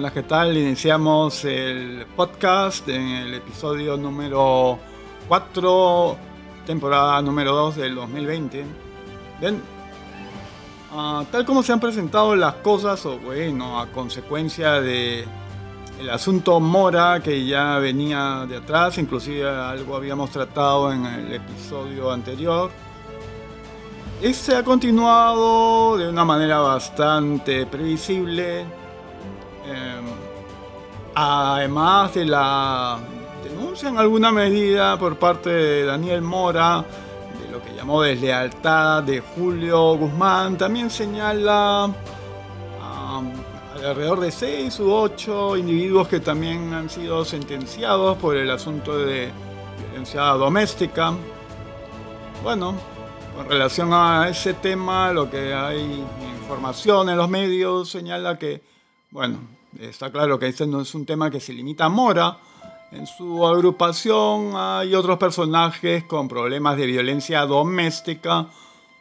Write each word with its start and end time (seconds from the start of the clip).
Hola, 0.00 0.14
¿qué 0.14 0.22
tal? 0.22 0.56
Iniciamos 0.56 1.44
el 1.44 2.06
podcast 2.16 2.88
en 2.88 3.06
el 3.06 3.34
episodio 3.34 3.98
número 3.98 4.78
4, 5.28 6.16
temporada 6.64 7.20
número 7.20 7.54
2 7.54 7.76
del 7.76 7.96
2020. 7.96 8.64
Bien, 9.42 9.62
ah, 10.92 11.22
tal 11.30 11.44
como 11.44 11.62
se 11.62 11.74
han 11.74 11.80
presentado 11.80 12.34
las 12.34 12.54
cosas, 12.54 13.04
o 13.04 13.18
bueno, 13.18 13.78
a 13.78 13.88
consecuencia 13.88 14.80
de 14.80 15.26
el 15.98 16.08
asunto 16.08 16.58
Mora 16.60 17.20
que 17.22 17.44
ya 17.44 17.76
venía 17.78 18.46
de 18.48 18.56
atrás, 18.56 18.96
inclusive 18.96 19.46
algo 19.46 19.96
habíamos 19.96 20.30
tratado 20.30 20.94
en 20.94 21.04
el 21.04 21.34
episodio 21.34 22.10
anterior. 22.10 22.70
Este 24.22 24.56
ha 24.56 24.64
continuado 24.64 25.98
de 25.98 26.08
una 26.08 26.24
manera 26.24 26.60
bastante 26.60 27.66
previsible 27.66 28.79
además 31.14 32.14
de 32.14 32.24
la 32.24 32.98
denuncia 33.42 33.88
en 33.88 33.98
alguna 33.98 34.32
medida 34.32 34.98
por 34.98 35.16
parte 35.16 35.50
de 35.50 35.84
Daniel 35.84 36.22
Mora 36.22 36.84
de 37.42 37.50
lo 37.50 37.62
que 37.62 37.74
llamó 37.74 38.02
deslealtad 38.02 39.02
de 39.02 39.20
Julio 39.20 39.96
Guzmán, 39.96 40.56
también 40.56 40.90
señala 40.90 41.90
alrededor 43.86 44.20
de 44.20 44.30
6 44.30 44.80
u 44.80 44.92
8 44.92 45.56
individuos 45.56 46.08
que 46.08 46.20
también 46.20 46.72
han 46.74 46.90
sido 46.90 47.24
sentenciados 47.24 48.18
por 48.18 48.36
el 48.36 48.50
asunto 48.50 48.98
de 48.98 49.30
violencia 49.78 50.22
doméstica. 50.22 51.14
Bueno, 52.42 52.74
con 53.36 53.48
relación 53.48 53.90
a 53.92 54.28
ese 54.28 54.54
tema, 54.54 55.12
lo 55.12 55.30
que 55.30 55.54
hay 55.54 56.04
información 56.40 57.08
en 57.08 57.16
los 57.16 57.28
medios 57.28 57.88
señala 57.88 58.38
que, 58.38 58.62
bueno, 59.10 59.38
Está 59.78 60.10
claro 60.10 60.38
que 60.38 60.48
este 60.48 60.66
no 60.66 60.80
es 60.80 60.94
un 60.94 61.06
tema 61.06 61.30
que 61.30 61.38
se 61.38 61.52
limita 61.52 61.84
a 61.84 61.88
Mora. 61.88 62.38
En 62.90 63.06
su 63.06 63.46
agrupación 63.46 64.52
hay 64.56 64.94
otros 64.96 65.16
personajes 65.16 66.04
con 66.04 66.26
problemas 66.26 66.76
de 66.76 66.86
violencia 66.86 67.46
doméstica, 67.46 68.48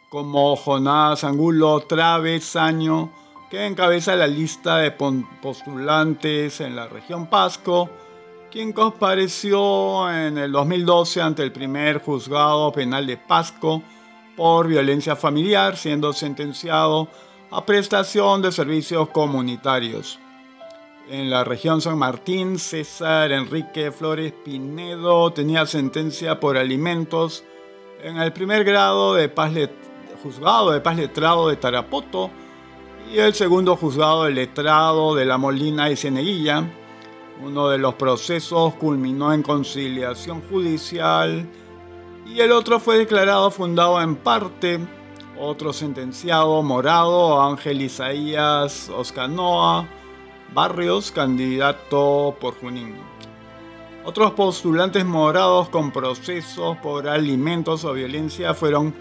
como 0.09 0.55
Jonás 0.55 1.23
Angulo 1.23 1.81
Travesaño, 1.81 3.11
que 3.49 3.65
encabeza 3.65 4.15
la 4.15 4.27
lista 4.27 4.77
de 4.77 4.91
postulantes 4.91 6.61
en 6.61 6.75
la 6.75 6.87
región 6.87 7.25
Pasco, 7.27 7.89
quien 8.51 8.73
compareció 8.73 10.09
en 10.11 10.37
el 10.37 10.51
2012 10.51 11.21
ante 11.21 11.41
el 11.41 11.51
primer 11.51 11.99
juzgado 11.99 12.71
penal 12.71 13.07
de 13.07 13.17
Pasco 13.17 13.81
por 14.37 14.67
violencia 14.67 15.15
familiar, 15.15 15.75
siendo 15.77 16.13
sentenciado 16.13 17.07
a 17.51 17.65
prestación 17.65 18.41
de 18.41 18.51
servicios 18.51 19.09
comunitarios. 19.09 20.19
En 21.09 21.31
la 21.31 21.43
región 21.43 21.81
San 21.81 21.97
Martín, 21.97 22.59
César 22.59 23.31
Enrique 23.31 23.91
Flores 23.91 24.31
Pinedo 24.45 25.33
tenía 25.33 25.65
sentencia 25.65 26.39
por 26.39 26.57
alimentos 26.57 27.43
en 28.03 28.17
el 28.17 28.31
primer 28.31 28.63
grado 28.63 29.15
de 29.15 29.27
paz 29.29 29.51
juzgado 30.21 30.71
de 30.71 30.81
paz 30.81 30.97
letrado 30.97 31.49
de 31.49 31.55
Tarapoto 31.55 32.29
y 33.11 33.17
el 33.17 33.33
segundo 33.33 33.75
juzgado 33.75 34.25
de 34.25 34.31
letrado 34.31 35.15
de 35.15 35.25
La 35.25 35.37
Molina 35.37 35.89
y 35.89 35.95
Ceneguilla. 35.95 36.63
Uno 37.41 37.69
de 37.69 37.79
los 37.79 37.95
procesos 37.95 38.75
culminó 38.75 39.33
en 39.33 39.41
conciliación 39.41 40.41
judicial 40.49 41.49
y 42.27 42.39
el 42.41 42.51
otro 42.51 42.79
fue 42.79 42.99
declarado 42.99 43.49
fundado 43.49 43.99
en 43.99 44.15
parte. 44.15 44.79
Otro 45.41 45.71
sentenciado, 45.71 46.61
Morado, 46.63 47.41
Ángel 47.41 47.81
Isaías 47.81 48.89
Oscanoa, 48.89 49.87
Barrios, 50.53 51.13
candidato 51.13 52.35
por 52.41 52.59
Junín. 52.59 52.97
Otros 54.03 54.31
postulantes 54.31 55.05
morados 55.05 55.69
con 55.69 55.91
procesos 55.91 56.75
por 56.79 57.07
alimentos 57.07 57.85
o 57.85 57.93
violencia 57.93 58.53
fueron 58.53 58.93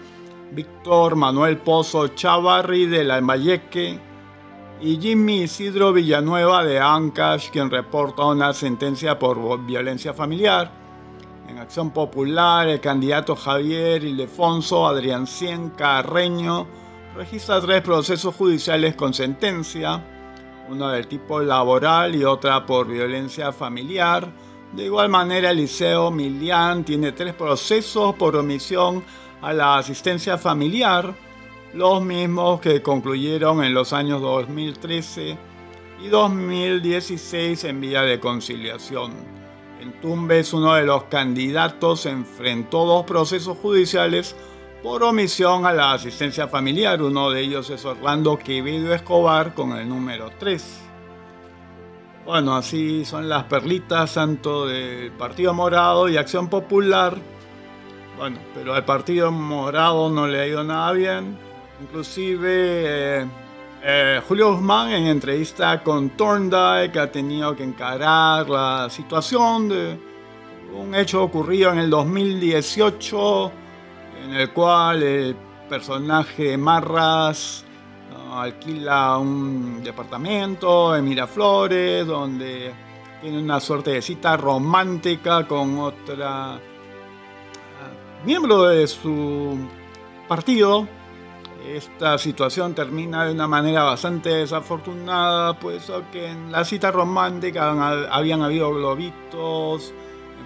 Víctor 0.53 1.17
Manuel 1.17 1.57
Pozo 1.57 2.07
Chavarri 2.07 2.85
de 2.85 3.03
la 3.03 3.17
Embayeque 3.17 3.99
y 4.79 4.97
Jimmy 4.97 5.41
Isidro 5.41 5.91
Villanueva 5.91 6.63
de 6.63 6.79
Ancash, 6.79 7.49
quien 7.49 7.69
reporta 7.69 8.23
una 8.23 8.53
sentencia 8.53 9.19
por 9.19 9.65
violencia 9.65 10.13
familiar. 10.13 10.78
Acción 11.59 11.91
Popular, 11.91 12.69
el 12.69 12.79
candidato 12.79 13.35
Javier 13.35 14.05
Ildefonso 14.05 14.87
Adrián 14.87 15.27
Cien 15.27 15.71
Carreño 15.71 16.65
registra 17.15 17.59
tres 17.59 17.81
procesos 17.81 18.33
judiciales 18.33 18.95
con 18.95 19.13
sentencia 19.13 20.01
una 20.69 20.93
del 20.93 21.07
tipo 21.07 21.41
laboral 21.41 22.15
y 22.15 22.23
otra 22.23 22.65
por 22.65 22.87
violencia 22.87 23.51
familiar. 23.51 24.31
De 24.71 24.85
igual 24.85 25.09
manera, 25.09 25.49
Eliseo 25.49 26.11
Milian 26.11 26.85
tiene 26.85 27.11
tres 27.11 27.33
procesos 27.33 28.15
por 28.15 28.37
omisión 28.37 29.03
a 29.41 29.51
la 29.51 29.77
asistencia 29.79 30.37
familiar, 30.37 31.13
los 31.73 32.01
mismos 32.01 32.61
que 32.61 32.81
concluyeron 32.81 33.63
en 33.63 33.73
los 33.73 33.91
años 33.91 34.21
2013 34.21 35.37
y 36.03 36.07
2016 36.07 37.63
en 37.65 37.81
vía 37.81 38.03
de 38.03 38.19
conciliación. 38.19 39.38
En 39.79 39.93
Tumbes, 40.01 40.53
uno 40.53 40.73
de 40.73 40.83
los 40.83 41.05
candidatos 41.05 42.05
enfrentó 42.05 42.85
dos 42.85 43.05
procesos 43.05 43.57
judiciales 43.57 44.35
por 44.83 45.03
omisión 45.03 45.65
a 45.65 45.71
la 45.71 45.93
asistencia 45.93 46.49
familiar. 46.49 47.01
Uno 47.01 47.31
de 47.31 47.41
ellos 47.41 47.69
es 47.69 47.85
Orlando 47.85 48.37
Quevedo 48.37 48.93
Escobar 48.93 49.53
con 49.53 49.71
el 49.77 49.87
número 49.87 50.31
3. 50.37 50.81
Bueno, 52.25 52.55
así 52.55 53.05
son 53.05 53.29
las 53.29 53.45
perlitas 53.45 54.13
tanto 54.13 54.67
del 54.67 55.11
Partido 55.13 55.53
Morado 55.53 56.09
y 56.09 56.17
Acción 56.17 56.49
Popular. 56.49 57.15
Bueno, 58.17 58.37
pero 58.53 58.73
al 58.73 58.83
Partido 58.83 59.31
Morado 59.31 60.09
no 60.09 60.27
le 60.27 60.41
ha 60.41 60.47
ido 60.47 60.63
nada 60.63 60.91
bien. 60.91 61.37
Inclusive 61.81 63.21
eh, 63.21 63.27
eh, 63.83 64.21
Julio 64.27 64.53
Guzmán 64.53 64.91
en 64.91 65.07
entrevista 65.07 65.81
con 65.83 66.11
Thorndike 66.11 66.99
ha 66.99 67.11
tenido 67.11 67.55
que 67.55 67.63
encarar 67.63 68.49
la 68.49 68.89
situación 68.89 69.69
de 69.69 69.99
un 70.73 70.93
hecho 70.93 71.23
ocurrido 71.23 71.71
en 71.71 71.79
el 71.79 71.89
2018 71.89 73.51
en 74.25 74.33
el 74.35 74.51
cual 74.51 75.03
el 75.03 75.35
personaje 75.69 76.57
Marras 76.57 77.65
alquila 78.31 79.17
un 79.17 79.83
departamento 79.83 80.95
en 80.95 81.05
Miraflores, 81.05 82.05
donde 82.05 82.71
tiene 83.21 83.39
una 83.39 83.59
suerte 83.59 83.91
de 83.91 84.01
cita 84.01 84.37
romántica 84.37 85.47
con 85.47 85.79
otra 85.79 86.53
ah, 86.55 86.59
miembro 88.25 88.63
de 88.63 88.87
su 88.87 89.57
partido. 90.27 90.87
Esta 91.75 92.17
situación 92.17 92.73
termina 92.73 93.25
de 93.25 93.31
una 93.31 93.47
manera 93.47 93.83
bastante 93.83 94.29
desafortunada, 94.29 95.53
pues 95.59 95.91
que 96.11 96.31
en 96.31 96.51
la 96.51 96.65
cita 96.65 96.89
romántica 96.89 98.07
habían 98.11 98.41
habido 98.41 98.73
globitos, 98.73 99.93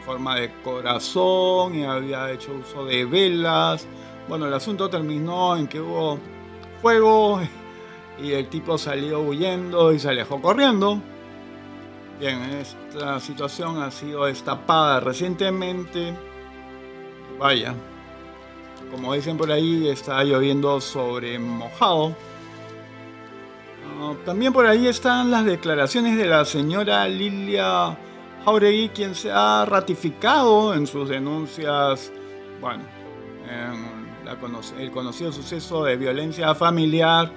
forma 0.05 0.35
de 0.35 0.51
corazón 0.61 1.75
y 1.75 1.85
había 1.85 2.29
hecho 2.29 2.51
uso 2.53 2.83
de 2.83 3.05
velas. 3.05 3.87
Bueno, 4.27 4.47
el 4.47 4.53
asunto 4.53 4.89
terminó 4.89 5.55
en 5.55 5.67
que 5.67 5.79
hubo 5.79 6.19
fuego 6.81 7.39
y 8.21 8.33
el 8.33 8.49
tipo 8.49 8.77
salió 8.77 9.21
huyendo 9.21 9.93
y 9.93 9.99
se 9.99 10.09
alejó 10.09 10.41
corriendo. 10.41 10.99
Bien, 12.19 12.41
esta 12.41 13.21
situación 13.21 13.81
ha 13.81 13.91
sido 13.91 14.25
destapada 14.25 14.99
recientemente. 14.99 16.13
Vaya, 17.39 17.73
como 18.93 19.13
dicen 19.15 19.37
por 19.37 19.51
ahí, 19.51 19.89
está 19.89 20.23
lloviendo 20.23 20.79
sobre 20.79 21.39
mojado. 21.39 22.15
Ah, 23.99 24.13
también 24.23 24.53
por 24.53 24.67
ahí 24.67 24.87
están 24.87 25.31
las 25.31 25.45
declaraciones 25.45 26.15
de 26.15 26.27
la 26.27 26.45
señora 26.45 27.07
Lilia 27.07 27.97
Jauregui, 28.45 28.89
quien 28.89 29.15
se 29.15 29.31
ha 29.31 29.65
ratificado 29.65 30.75
en 30.75 30.85
sus 30.85 31.09
denuncias, 31.09 32.11
bueno, 32.61 32.83
en 33.49 34.79
el 34.79 34.91
conocido 34.91 35.31
suceso 35.31 35.83
de 35.83 35.97
violencia 35.97 36.53
familiar 36.53 37.31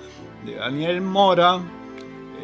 de 0.45 0.57
Daniel 0.57 1.01
Mora. 1.01 1.59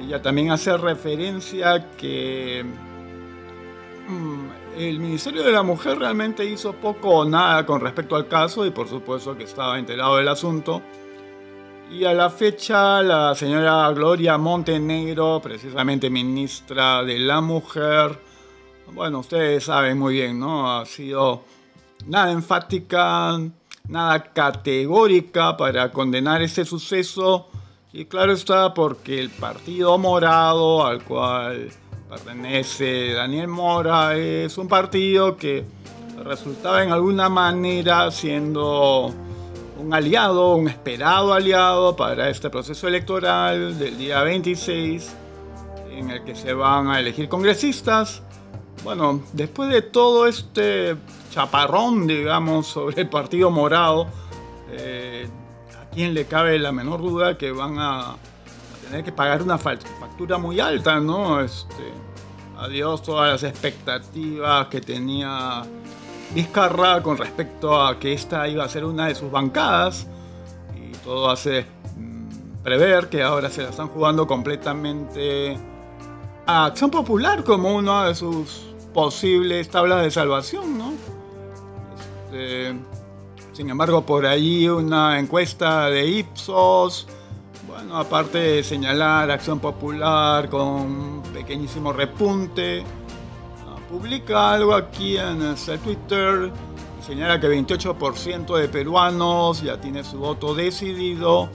Ella 0.01 0.23
también 0.23 0.51
hace 0.53 0.75
referencia 0.79 1.91
que 1.99 2.65
el 4.77 4.99
Ministerio 4.99 5.43
de 5.43 5.53
la 5.53 5.63
Mujer 5.63 5.99
realmente 5.99 6.45
hizo 6.45 6.73
poco 6.73 7.09
o 7.11 7.25
nada 7.25 7.65
con 7.67 7.81
respecto 7.81 8.17
al 8.17 8.29
caso 8.29 8.65
y 8.67 8.71
por 8.71 8.89
supuesto 8.89 9.37
que 9.37 9.45
estaba 9.45 9.79
enterado 9.79 10.17
del 10.17 10.29
asunto. 10.29 10.83
Y 11.91 12.05
a 12.05 12.15
la 12.15 12.31
fecha 12.31 13.03
la 13.03 13.35
señora 13.35 13.91
Gloria 13.93 14.39
Montenegro, 14.39 15.41
precisamente 15.43 16.09
ministra 16.09 17.03
de 17.05 17.19
la 17.19 17.43
Mujer, 17.43 18.19
bueno, 18.95 19.21
ustedes 19.21 19.65
saben 19.65 19.99
muy 19.99 20.15
bien, 20.15 20.39
¿no? 20.39 20.71
Ha 20.71 20.87
sido 20.87 21.45
nada 22.07 22.33
enfática, 22.33 23.39
nada 23.89 24.23
categórica 24.33 25.57
para 25.57 25.91
condenar 25.91 26.43
este 26.43 26.65
suceso, 26.65 27.49
Y 27.95 28.07
claro 28.07 28.33
está 28.33 28.73
porque 28.73 29.21
el 29.21 29.29
Partido 29.29 29.99
Morado 29.99 30.87
al 30.87 31.05
cual 31.05 31.71
pertenece 32.13 33.15
Daniel 33.15 33.49
Mora 33.49 34.19
es 34.19 34.59
un 34.59 34.69
partido 34.69 35.35
que 35.35 35.65
resultaba 36.23 36.83
en 36.85 36.93
alguna 36.93 37.31
manera 37.31 38.11
siendo 38.11 39.11
un 39.79 39.95
aliado, 39.95 40.55
un 40.57 40.69
esperado 40.69 41.33
aliado 41.33 41.97
para 41.97 42.29
este 42.29 42.51
proceso 42.51 42.87
electoral 42.87 43.79
del 43.79 43.97
día 43.97 44.23
26 44.25 45.11
en 45.91 46.11
el 46.11 46.23
que 46.23 46.35
se 46.35 46.53
van 46.53 46.89
a 46.89 47.01
elegir 47.01 47.31
congresistas. 47.31 48.23
Bueno, 48.85 49.23
después 49.33 49.71
de 49.71 49.81
todo 49.81 50.27
este 50.27 50.97
chaparrón, 51.31 52.07
digamos, 52.07 52.67
sobre 52.67 53.01
el 53.01 53.09
Partido 53.09 53.51
Morado, 53.51 54.07
eh, 54.71 55.31
a 55.81 55.89
quien 55.89 56.13
le 56.13 56.27
cabe 56.27 56.59
la 56.59 56.73
menor 56.73 57.01
duda 57.01 57.39
que 57.39 57.53
van 57.53 57.79
a, 57.79 58.17
tener 58.93 59.07
que 59.07 59.13
pagar 59.13 59.41
una 59.41 59.57
factura 59.57 60.37
muy 60.37 60.61
alta, 60.61 61.01
¿no? 61.01 61.41
Este, 61.41 61.95
adiós 62.59 63.03
todas 63.03 63.33
las 63.33 63.43
expectativas 63.43 64.67
que 64.67 64.83
tenía 64.83 65.63
Vizcarra 66.35 67.03
con 67.03 67.17
respecto 67.17 67.83
a 67.83 67.99
que 67.99 68.13
esta 68.13 68.47
iba 68.49 68.65
a 68.65 68.69
ser 68.69 68.85
una 68.85 69.07
de 69.07 69.15
sus 69.15 69.31
bancadas 69.31 70.07
y 70.77 70.93
todo 70.99 71.31
hace 71.31 71.65
mm, 71.97 72.63
prever 72.63 73.09
que 73.09 73.23
ahora 73.23 73.49
se 73.49 73.63
la 73.63 73.71
están 73.71 73.89
jugando 73.89 74.27
completamente 74.27 75.57
a 76.45 76.67
Acción 76.67 76.91
Popular 76.91 77.45
como 77.45 77.75
una 77.75 78.09
de 78.09 78.15
sus 78.15 78.75
posibles 78.93 79.71
tablas 79.71 80.03
de 80.03 80.11
salvación, 80.11 80.77
¿no? 80.77 80.93
Este, 82.27 82.75
sin 83.55 83.71
embargo, 83.71 84.05
por 84.05 84.27
ahí 84.27 84.69
una 84.69 85.19
encuesta 85.19 85.89
de 85.89 86.07
Ipsos, 86.07 87.07
bueno, 87.67 87.97
aparte 87.97 88.39
de 88.39 88.63
señalar 88.65 89.31
Acción 89.31 89.61
Popular 89.61 90.49
con 90.49 90.67
un 90.67 91.23
pequeñísimo 91.33 91.93
repunte, 91.93 92.85
ah, 93.67 93.77
publica 93.89 94.53
algo 94.53 94.75
aquí 94.75 95.17
en 95.17 95.43
el 95.43 95.57
Twitter 95.81 96.53
señala 97.03 97.41
que 97.41 97.49
28% 97.49 98.57
de 98.57 98.69
peruanos 98.69 99.63
ya 99.63 99.81
tiene 99.81 100.05
su 100.05 100.19
voto 100.19 100.55
decidido 100.55 101.49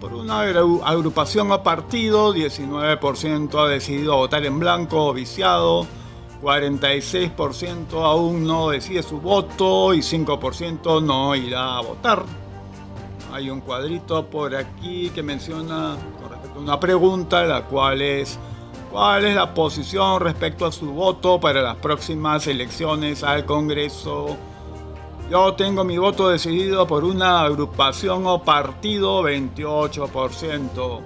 por 0.00 0.12
una 0.12 0.40
agrupación 0.40 1.50
o 1.50 1.62
partido, 1.62 2.34
19% 2.34 3.58
ha 3.58 3.68
decidido 3.68 4.16
votar 4.16 4.44
en 4.44 4.58
blanco 4.58 5.06
o 5.06 5.12
viciado, 5.12 5.86
46% 6.42 8.04
aún 8.04 8.44
no 8.44 8.70
decide 8.70 9.02
su 9.02 9.20
voto 9.20 9.94
y 9.94 9.98
5% 9.98 11.02
no 11.02 11.34
irá 11.34 11.78
a 11.78 11.80
votar. 11.80 12.24
Hay 13.32 13.50
un 13.50 13.60
cuadrito 13.60 14.26
por 14.26 14.54
aquí 14.54 15.10
que 15.10 15.22
menciona 15.22 15.96
una 16.56 16.80
pregunta, 16.80 17.44
la 17.44 17.64
cual 17.64 18.00
es 18.02 18.38
¿cuál 18.90 19.26
es 19.26 19.34
la 19.34 19.52
posición 19.52 20.20
respecto 20.20 20.66
a 20.66 20.72
su 20.72 20.92
voto 20.92 21.38
para 21.38 21.60
las 21.62 21.76
próximas 21.76 22.46
elecciones 22.46 23.22
al 23.22 23.44
Congreso? 23.44 24.36
Yo 25.30 25.52
tengo 25.54 25.84
mi 25.84 25.98
voto 25.98 26.30
decidido 26.30 26.86
por 26.86 27.04
una 27.04 27.42
agrupación 27.42 28.26
o 28.26 28.42
partido 28.42 29.22
28%. 29.22 31.00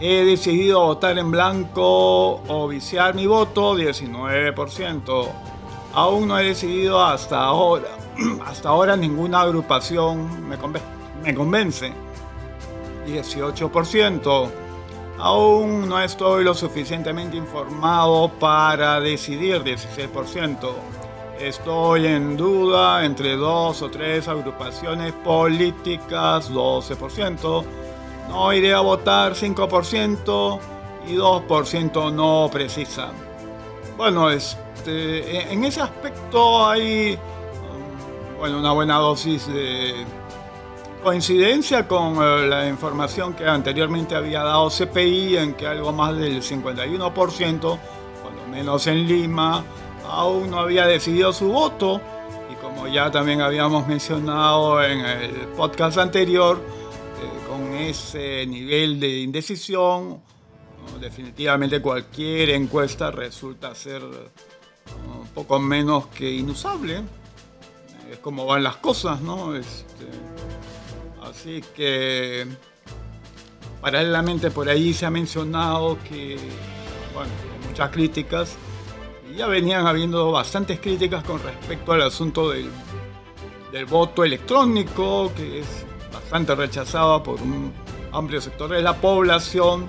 He 0.00 0.24
decidido 0.24 0.80
votar 0.80 1.16
en 1.16 1.30
blanco 1.30 2.42
o 2.48 2.66
viciar 2.66 3.14
mi 3.14 3.26
voto 3.26 3.76
19%. 3.76 5.28
Aún 5.94 6.26
no 6.26 6.38
he 6.38 6.44
decidido 6.46 7.04
hasta 7.04 7.44
ahora. 7.44 7.88
Hasta 8.46 8.70
ahora 8.70 8.96
ninguna 8.96 9.42
agrupación 9.42 10.48
me, 10.48 10.56
me 11.22 11.34
convence. 11.34 11.92
18%. 13.06 14.50
Aún 15.18 15.88
no 15.88 16.00
estoy 16.00 16.44
lo 16.44 16.54
suficientemente 16.54 17.36
informado 17.36 18.30
para 18.38 19.00
decidir 19.00 19.62
16%. 19.62 20.70
Estoy 21.38 22.06
en 22.06 22.36
duda 22.36 23.04
entre 23.04 23.36
dos 23.36 23.82
o 23.82 23.90
tres 23.90 24.28
agrupaciones 24.28 25.12
políticas, 25.12 26.50
12%. 26.50 27.64
No 28.28 28.52
iré 28.52 28.72
a 28.72 28.80
votar 28.80 29.34
5% 29.34 30.60
y 31.06 31.14
2% 31.16 32.12
no 32.12 32.48
precisa. 32.50 33.10
Bueno, 33.96 34.30
este, 34.30 35.52
en 35.52 35.64
ese 35.64 35.82
aspecto 35.82 36.66
hay 36.66 37.14
um, 37.14 38.38
bueno, 38.38 38.58
una 38.58 38.72
buena 38.72 38.96
dosis 38.96 39.46
de 39.46 40.06
coincidencia 41.02 41.88
con 41.88 42.16
eh, 42.16 42.46
la 42.46 42.68
información 42.68 43.34
que 43.34 43.44
anteriormente 43.46 44.14
había 44.14 44.42
dado 44.42 44.68
CPI 44.68 45.36
en 45.36 45.54
que 45.54 45.66
algo 45.66 45.92
más 45.92 46.16
del 46.16 46.42
51%, 46.42 47.78
cuando 48.22 48.46
menos 48.50 48.86
en 48.86 49.06
Lima, 49.06 49.64
aún 50.08 50.50
no 50.50 50.58
había 50.58 50.86
decidido 50.86 51.32
su 51.32 51.48
voto 51.48 52.00
y 52.50 52.54
como 52.56 52.86
ya 52.88 53.10
también 53.10 53.40
habíamos 53.40 53.86
mencionado 53.86 54.82
en 54.82 55.00
el 55.00 55.30
podcast 55.56 55.98
anterior, 55.98 56.58
eh, 56.58 57.48
con 57.48 57.74
ese 57.74 58.46
nivel 58.46 59.00
de 59.00 59.20
indecisión, 59.20 60.20
definitivamente 61.00 61.80
cualquier 61.80 62.50
encuesta 62.50 63.10
resulta 63.10 63.74
ser 63.74 64.02
un 64.02 65.28
poco 65.34 65.58
menos 65.58 66.06
que 66.08 66.30
inusable. 66.30 67.02
Es 68.10 68.18
como 68.18 68.44
van 68.44 68.64
las 68.64 68.76
cosas, 68.76 69.20
¿no? 69.20 69.54
Este, 69.54 70.06
así 71.40 71.62
que 71.74 72.46
paralelamente 73.80 74.50
por 74.50 74.68
ahí 74.68 74.92
se 74.92 75.06
ha 75.06 75.10
mencionado 75.10 75.96
que, 76.06 76.36
bueno, 77.14 77.30
muchas 77.66 77.90
críticas 77.90 78.56
ya 79.34 79.46
venían 79.46 79.86
habiendo 79.86 80.32
bastantes 80.32 80.80
críticas 80.80 81.24
con 81.24 81.42
respecto 81.42 81.92
al 81.92 82.02
asunto 82.02 82.50
del, 82.50 82.70
voto 83.88 84.24
electrónico, 84.24 85.32
que 85.34 85.60
es 85.60 85.86
bastante 86.12 86.54
rechazado 86.54 87.22
por 87.22 87.40
un 87.40 87.72
amplio 88.12 88.40
sector 88.40 88.70
de 88.70 88.82
la 88.82 88.96
población. 88.96 89.88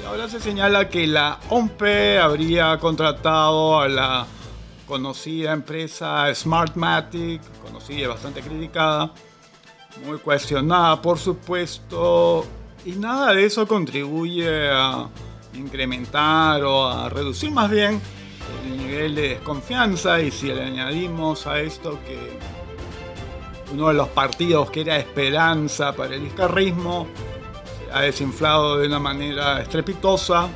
Y 0.00 0.06
ahora 0.06 0.28
se 0.28 0.38
señala 0.38 0.88
que 0.88 1.06
la 1.06 1.40
OMPE 1.48 2.18
habría 2.18 2.78
contratado 2.78 3.80
a 3.80 3.88
la 3.88 4.26
conocida 4.86 5.52
empresa 5.52 6.32
Smartmatic, 6.34 7.40
conocida 7.62 8.00
y 8.00 8.06
bastante 8.06 8.42
criticada, 8.42 9.12
muy 10.04 10.18
cuestionada 10.18 11.00
por 11.00 11.18
supuesto, 11.18 12.46
y 12.84 12.92
nada 12.92 13.32
de 13.32 13.44
eso 13.46 13.66
contribuye 13.66 14.68
a 14.70 15.08
incrementar 15.54 16.62
o 16.64 16.86
a 16.86 17.08
reducir 17.08 17.50
más 17.50 17.70
bien 17.70 18.00
el 18.64 18.76
nivel 18.76 19.14
de 19.14 19.28
desconfianza 19.30 20.20
y 20.20 20.30
si 20.30 20.48
le 20.48 20.62
añadimos 20.62 21.46
a 21.46 21.60
esto 21.60 21.98
que 22.04 22.38
uno 23.72 23.88
de 23.88 23.94
los 23.94 24.08
partidos 24.08 24.70
que 24.70 24.82
era 24.82 24.96
esperanza 24.96 25.92
para 25.94 26.14
el 26.14 26.22
vizcarrismo 26.22 27.06
se 27.78 27.92
ha 27.92 28.02
desinflado 28.02 28.78
de 28.78 28.86
una 28.86 28.98
manera 28.98 29.60
estrepitosa. 29.60 30.48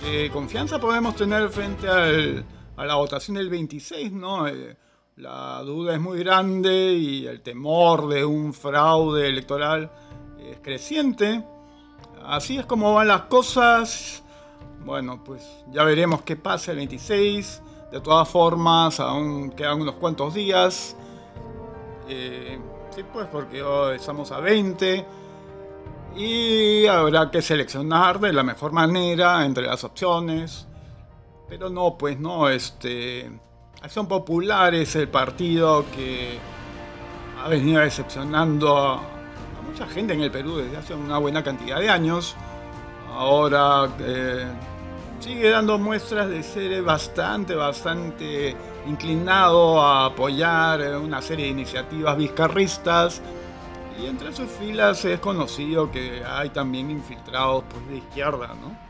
¿Qué 0.00 0.30
confianza 0.32 0.78
podemos 0.78 1.16
tener 1.16 1.48
frente 1.50 1.88
a 1.88 2.84
la 2.84 2.94
votación 2.94 3.36
del 3.36 3.50
26? 3.50 4.12
¿no? 4.12 4.46
Eh, 4.46 4.76
la 5.16 5.62
duda 5.62 5.94
es 5.94 6.00
muy 6.00 6.18
grande 6.20 6.92
y 6.92 7.26
el 7.26 7.40
temor 7.40 8.08
de 8.08 8.24
un 8.24 8.54
fraude 8.54 9.28
electoral 9.28 9.90
es 10.38 10.58
creciente. 10.60 11.44
Así 12.24 12.58
es 12.58 12.66
como 12.66 12.94
van 12.94 13.08
las 13.08 13.22
cosas 13.22 14.22
bueno, 14.86 15.24
pues 15.24 15.42
ya 15.72 15.82
veremos 15.82 16.22
qué 16.22 16.36
pasa 16.36 16.70
el 16.70 16.76
26. 16.76 17.62
De 17.90 18.00
todas 18.00 18.28
formas, 18.28 19.00
aún 19.00 19.50
quedan 19.50 19.82
unos 19.82 19.96
cuantos 19.96 20.32
días. 20.32 20.96
Eh, 22.08 22.56
sí, 22.90 23.02
pues 23.12 23.26
porque 23.26 23.64
hoy 23.64 23.96
estamos 23.96 24.30
a 24.30 24.38
20. 24.38 25.04
Y 26.14 26.86
habrá 26.86 27.32
que 27.32 27.42
seleccionar 27.42 28.20
de 28.20 28.32
la 28.32 28.44
mejor 28.44 28.70
manera 28.70 29.44
entre 29.44 29.66
las 29.66 29.82
opciones. 29.82 30.68
Pero 31.48 31.68
no, 31.68 31.98
pues 31.98 32.20
no, 32.20 32.48
este. 32.48 33.28
Acción 33.82 34.06
Popular 34.06 34.74
es 34.74 34.96
el 34.96 35.08
partido 35.08 35.84
que 35.94 36.38
ha 37.42 37.48
venido 37.48 37.80
decepcionando 37.80 38.76
a, 38.76 39.02
mucha 39.66 39.86
gente 39.86 40.14
en 40.14 40.22
el 40.22 40.30
Perú 40.30 40.56
desde 40.56 40.76
hace 40.76 40.94
una 40.94 41.18
buena 41.18 41.42
cantidad 41.42 41.78
de 41.78 41.90
años. 41.90 42.34
Ahora 43.12 43.88
eh, 44.00 44.46
sigue 45.20 45.50
dando 45.50 45.78
muestras 45.78 46.28
de 46.30 46.42
ser 46.42 46.82
bastante, 46.82 47.54
bastante 47.54 48.56
inclinado 48.86 49.82
a 49.82 50.06
apoyar 50.06 50.80
una 50.96 51.20
serie 51.20 51.46
de 51.46 51.50
iniciativas 51.50 52.16
vizcarristas. 52.16 53.20
Y 54.00 54.06
entre 54.06 54.32
sus 54.34 54.50
filas 54.50 55.04
es 55.04 55.20
conocido 55.20 55.90
que 55.90 56.22
hay 56.24 56.48
también 56.50 56.90
infiltrados 56.90 57.64
pues, 57.68 57.88
de 57.88 57.96
izquierda, 57.98 58.48
¿no? 58.48 58.85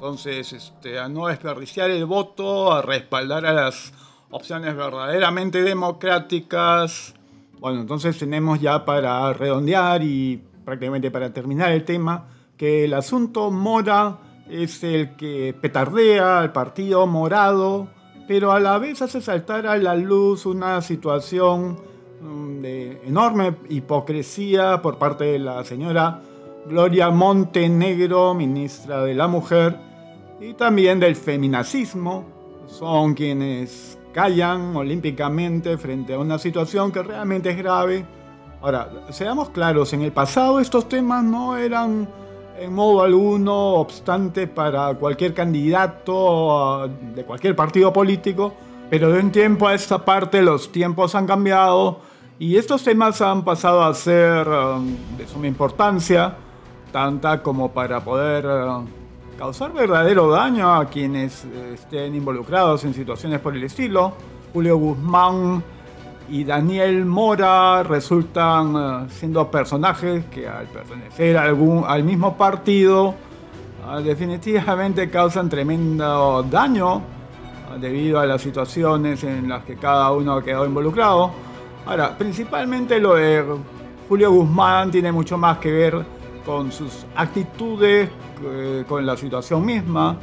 Entonces, 0.00 0.54
este, 0.54 0.98
a 0.98 1.10
no 1.10 1.26
desperdiciar 1.26 1.90
el 1.90 2.06
voto, 2.06 2.72
a 2.72 2.80
respaldar 2.80 3.44
a 3.44 3.52
las 3.52 3.92
opciones 4.30 4.74
verdaderamente 4.74 5.60
democráticas. 5.60 7.14
Bueno, 7.58 7.82
entonces 7.82 8.16
tenemos 8.16 8.62
ya 8.62 8.86
para 8.86 9.30
redondear 9.34 10.02
y 10.02 10.42
prácticamente 10.64 11.10
para 11.10 11.34
terminar 11.34 11.72
el 11.72 11.84
tema, 11.84 12.28
que 12.56 12.86
el 12.86 12.94
asunto 12.94 13.50
Mora 13.50 14.16
es 14.48 14.82
el 14.84 15.16
que 15.16 15.54
petardea 15.60 16.38
al 16.38 16.50
partido 16.50 17.06
morado, 17.06 17.88
pero 18.26 18.52
a 18.52 18.58
la 18.58 18.78
vez 18.78 19.02
hace 19.02 19.20
saltar 19.20 19.66
a 19.66 19.76
la 19.76 19.96
luz 19.96 20.46
una 20.46 20.80
situación 20.80 21.78
mm, 22.22 22.62
de 22.62 23.02
enorme 23.04 23.54
hipocresía 23.68 24.80
por 24.80 24.96
parte 24.96 25.24
de 25.24 25.40
la 25.40 25.62
señora 25.62 26.22
Gloria 26.66 27.10
Montenegro, 27.10 28.32
ministra 28.32 29.02
de 29.04 29.12
la 29.12 29.28
Mujer, 29.28 29.89
y 30.40 30.54
también 30.54 30.98
del 30.98 31.14
feminacismo. 31.16 32.24
Son 32.66 33.14
quienes 33.14 33.98
callan 34.12 34.74
olímpicamente 34.74 35.76
frente 35.76 36.14
a 36.14 36.18
una 36.18 36.38
situación 36.38 36.90
que 36.90 37.02
realmente 37.02 37.50
es 37.50 37.56
grave. 37.56 38.06
Ahora, 38.62 38.90
seamos 39.10 39.50
claros, 39.50 39.92
en 39.92 40.02
el 40.02 40.12
pasado 40.12 40.60
estos 40.60 40.88
temas 40.88 41.22
no 41.24 41.56
eran 41.56 42.08
en 42.58 42.72
modo 42.74 43.02
alguno 43.02 43.74
obstante 43.74 44.46
para 44.46 44.94
cualquier 44.94 45.32
candidato 45.32 46.88
de 47.14 47.24
cualquier 47.24 47.56
partido 47.56 47.92
político, 47.92 48.52
pero 48.90 49.10
de 49.12 49.20
un 49.20 49.32
tiempo 49.32 49.66
a 49.66 49.74
esta 49.74 50.04
parte 50.04 50.42
los 50.42 50.70
tiempos 50.70 51.14
han 51.14 51.26
cambiado 51.26 52.00
y 52.38 52.56
estos 52.56 52.82
temas 52.82 53.20
han 53.22 53.44
pasado 53.44 53.82
a 53.82 53.94
ser 53.94 54.46
um, 54.46 54.94
de 55.16 55.26
suma 55.26 55.46
importancia, 55.46 56.36
tanta 56.92 57.42
como 57.42 57.70
para 57.70 58.00
poder 58.00 58.44
uh, 58.46 58.84
causar 59.40 59.72
verdadero 59.72 60.30
daño 60.30 60.70
a 60.70 60.84
quienes 60.84 61.46
estén 61.72 62.14
involucrados 62.14 62.84
en 62.84 62.92
situaciones 62.92 63.40
por 63.40 63.56
el 63.56 63.64
estilo. 63.64 64.12
Julio 64.52 64.76
Guzmán 64.76 65.64
y 66.28 66.44
Daniel 66.44 67.06
Mora 67.06 67.82
resultan 67.82 68.76
eh, 68.76 69.08
siendo 69.08 69.50
personajes 69.50 70.26
que 70.26 70.46
al 70.46 70.66
pertenecer 70.66 71.38
algún, 71.38 71.84
al 71.86 72.04
mismo 72.04 72.36
partido 72.36 73.14
ah, 73.86 74.02
definitivamente 74.02 75.08
causan 75.08 75.48
tremendo 75.48 76.42
daño 76.42 76.96
ah, 76.96 77.78
debido 77.80 78.20
a 78.20 78.26
las 78.26 78.42
situaciones 78.42 79.24
en 79.24 79.48
las 79.48 79.64
que 79.64 79.76
cada 79.76 80.12
uno 80.12 80.34
ha 80.34 80.44
quedado 80.44 80.66
involucrado. 80.66 81.30
Ahora, 81.86 82.14
principalmente 82.14 83.00
lo 83.00 83.14
de 83.14 83.42
Julio 84.06 84.32
Guzmán 84.32 84.90
tiene 84.90 85.10
mucho 85.10 85.38
más 85.38 85.56
que 85.56 85.72
ver 85.72 86.19
con 86.44 86.72
sus 86.72 87.06
actitudes, 87.14 88.10
eh, 88.44 88.84
con 88.88 89.04
la 89.04 89.16
situación 89.16 89.64
misma 89.64 90.18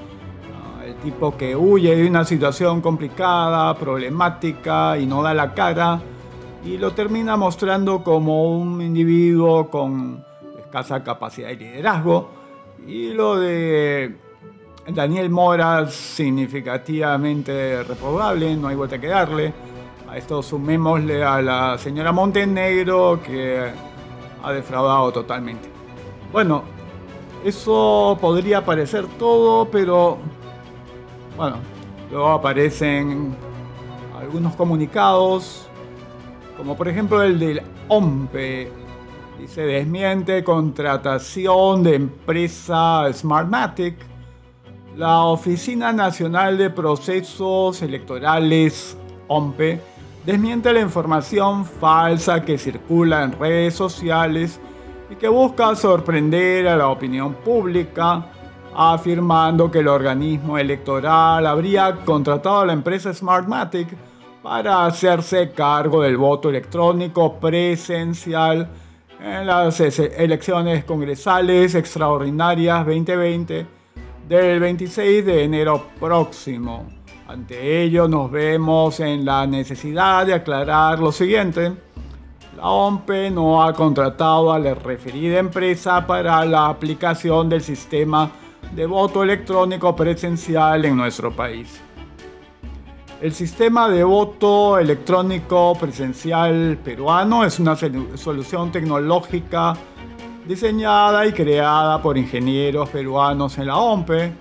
el 0.88 0.96
tipo 0.96 1.36
que 1.36 1.56
huye 1.56 1.96
de 1.96 2.08
una 2.08 2.24
situación 2.24 2.82
complicada, 2.82 3.76
problemática 3.76 4.98
y 4.98 5.06
no 5.06 5.22
da 5.22 5.34
la 5.34 5.54
cara 5.54 6.00
y 6.64 6.78
lo 6.78 6.94
termina 6.94 7.36
mostrando 7.36 8.04
como 8.04 8.58
un 8.58 8.82
individuo 8.82 9.70
con 9.70 10.24
escasa 10.58 11.04
capacidad 11.04 11.50
de 11.50 11.56
liderazgo 11.56 12.30
y 12.88 13.10
lo 13.10 13.38
de 13.38 14.16
Daniel 14.88 15.30
Mora 15.30 15.88
significativamente 15.88 17.84
reprobable, 17.84 18.56
no 18.56 18.70
hay 18.70 18.76
vuelta 18.76 19.00
que 19.00 19.08
darle. 19.08 19.54
A 20.10 20.18
esto 20.18 20.42
sumémosle 20.42 21.22
a 21.22 21.42
la 21.42 21.78
señora 21.78 22.14
Montenegro 22.14 23.20
que 23.22 23.62
ha 24.42 24.52
defraudado 24.54 25.12
totalmente. 25.12 25.77
Bueno, 26.32 26.64
eso 27.44 28.18
podría 28.20 28.66
parecer 28.66 29.06
todo, 29.18 29.70
pero 29.70 30.18
bueno, 31.38 31.58
luego 32.12 32.30
aparecen 32.30 33.36
algunos 34.20 34.56
comunicados, 34.56 35.68
como 36.58 36.76
por 36.76 36.88
ejemplo 36.88 37.22
el 37.24 37.40
del 37.40 37.62
OMPE. 37.88 38.72
Dice, 39.40 39.62
desmiente 39.62 40.44
contratación 40.44 41.84
de 41.84 41.96
empresa 41.96 43.08
Smartmatic. 43.14 43.96
La 44.96 45.26
Oficina 45.26 45.94
Nacional 45.94 46.58
de 46.58 46.72
Procesos 46.72 47.84
Electorales, 47.84 48.98
OMPE, 49.28 49.80
desmiente 50.26 50.74
la 50.74 50.82
información 50.82 51.64
falsa 51.66 52.42
que 52.42 52.58
circula 52.58 53.24
en 53.24 53.34
redes 53.34 53.76
sociales 53.76 54.60
y 55.10 55.16
que 55.16 55.28
busca 55.28 55.76
sorprender 55.76 56.68
a 56.68 56.76
la 56.76 56.90
opinión 56.90 57.36
pública 57.36 58.26
afirmando 58.76 59.72
que 59.72 59.80
el 59.80 59.88
organismo 59.88 60.58
electoral 60.58 61.48
habría 61.48 61.96
contratado 62.06 62.60
a 62.60 62.66
la 62.66 62.74
empresa 62.74 63.14
Smartmatic 63.14 63.88
para 64.44 64.86
hacerse 64.86 65.52
cargo 65.52 66.02
del 66.02 66.18
voto 66.18 66.50
electrónico 66.50 67.40
presencial 67.40 68.70
en 69.20 69.48
las 69.48 69.80
elecciones 69.80 70.86
congresales 70.86 71.74
extraordinarias 71.74 72.86
2020 72.86 73.66
del 74.28 74.60
26 74.60 75.26
de 75.26 75.44
enero 75.44 75.88
próximo. 76.00 76.86
Ante 77.28 77.82
ello 77.82 78.08
nos 78.08 78.32
vemos 78.32 79.00
en 79.00 79.26
la 79.26 79.46
necesidad 79.48 80.26
de 80.26 80.34
aclarar 80.36 81.00
lo 81.00 81.12
siguiente. 81.12 81.74
La 82.58 82.70
OMPE 82.70 83.30
no 83.30 83.64
ha 83.64 83.72
contratado 83.72 84.52
a 84.52 84.58
la 84.58 84.74
referida 84.74 85.38
empresa 85.38 86.08
para 86.08 86.44
la 86.44 86.70
aplicación 86.70 87.50
del 87.50 87.62
sistema 87.62 88.32
de 88.72 88.88
voto 88.88 89.22
electrónico 89.22 89.96
presencial 89.96 90.84
en 90.86 90.98
nuestro 90.98 91.32
país. 91.32 91.80
El 93.22 93.32
sistema 93.32 93.88
de 93.90 94.04
voto 94.04 94.80
electrónico 94.80 95.78
presencial 95.80 96.80
peruano 96.84 97.46
es 97.46 97.60
una 97.60 97.76
solución 97.76 98.72
tecnológica 98.72 99.76
diseñada 100.48 101.28
y 101.28 101.34
creada 101.34 102.02
por 102.02 102.18
ingenieros 102.18 102.90
peruanos 102.90 103.56
en 103.60 103.68
la 103.68 103.78
OMPE. 103.78 104.34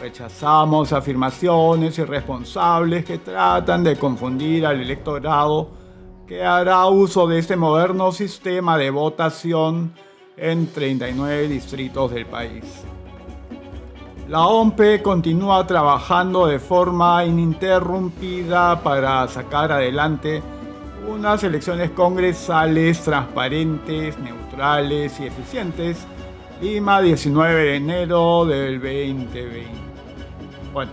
Rechazamos 0.00 0.94
afirmaciones 0.94 1.98
irresponsables 1.98 3.04
que 3.04 3.18
tratan 3.18 3.84
de 3.84 3.96
confundir 3.96 4.64
al 4.64 4.80
electorado 4.80 5.83
que 6.26 6.44
hará 6.44 6.86
uso 6.86 7.26
de 7.26 7.38
este 7.38 7.56
moderno 7.56 8.12
sistema 8.12 8.78
de 8.78 8.90
votación 8.90 9.92
en 10.36 10.66
39 10.72 11.48
distritos 11.48 12.10
del 12.12 12.26
país. 12.26 12.64
La 14.28 14.46
OMPE 14.46 15.02
continúa 15.02 15.66
trabajando 15.66 16.46
de 16.46 16.58
forma 16.58 17.24
ininterrumpida 17.26 18.80
para 18.82 19.28
sacar 19.28 19.70
adelante 19.70 20.42
unas 21.06 21.44
elecciones 21.44 21.90
congresales 21.90 23.02
transparentes, 23.02 24.18
neutrales 24.18 25.20
y 25.20 25.26
eficientes. 25.26 26.06
Lima, 26.62 27.02
19 27.02 27.64
de 27.64 27.76
enero 27.76 28.46
del 28.46 28.80
2020. 28.80 29.66
Bueno, 30.72 30.92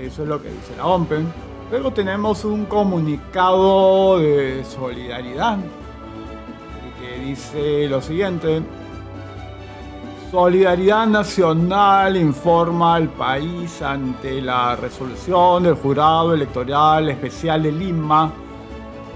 eso 0.00 0.22
es 0.22 0.28
lo 0.28 0.42
que 0.42 0.48
dice 0.48 0.74
la 0.78 0.86
OMPE. 0.86 1.51
Luego 1.72 1.90
tenemos 1.90 2.44
un 2.44 2.66
comunicado 2.66 4.18
de 4.18 4.62
solidaridad 4.62 5.56
que 7.00 7.24
dice 7.24 7.88
lo 7.88 8.02
siguiente. 8.02 8.60
Solidaridad 10.30 11.06
Nacional 11.06 12.18
informa 12.18 12.96
al 12.96 13.08
país 13.08 13.80
ante 13.80 14.42
la 14.42 14.76
resolución 14.76 15.62
del 15.62 15.76
Jurado 15.76 16.34
Electoral 16.34 17.08
Especial 17.08 17.62
de 17.62 17.72
Lima 17.72 18.30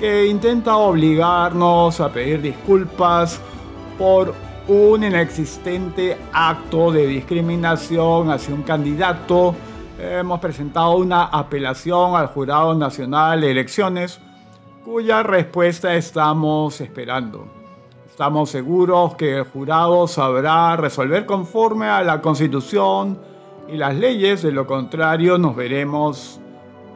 que 0.01 0.27
intenta 0.27 0.79
obligarnos 0.79 2.01
a 2.01 2.09
pedir 2.11 2.41
disculpas 2.41 3.39
por 3.99 4.33
un 4.67 5.05
inexistente 5.05 6.17
acto 6.33 6.91
de 6.91 7.07
discriminación 7.07 8.31
hacia 8.31 8.55
un 8.55 8.63
candidato. 8.63 9.55
Hemos 9.99 10.41
presentado 10.41 10.95
una 10.97 11.25
apelación 11.25 12.17
al 12.17 12.27
Jurado 12.27 12.75
Nacional 12.75 13.41
de 13.41 13.51
Elecciones 13.51 14.21
cuya 14.85 15.23
respuesta 15.23 15.95
estamos 15.95 16.83
esperando. 16.83 17.47
Estamos 18.05 18.51
seguros 18.51 19.15
que 19.15 19.39
el 19.39 19.45
jurado 19.45 20.07
sabrá 20.07 20.77
resolver 20.77 21.25
conforme 21.25 21.87
a 21.87 22.03
la 22.03 22.21
Constitución 22.21 23.19
y 23.69 23.79
las 23.79 23.95
leyes, 23.95 24.43
de 24.43 24.53
lo 24.53 24.67
contrario 24.67 25.39
nos 25.39 25.57
veremos 25.57 26.43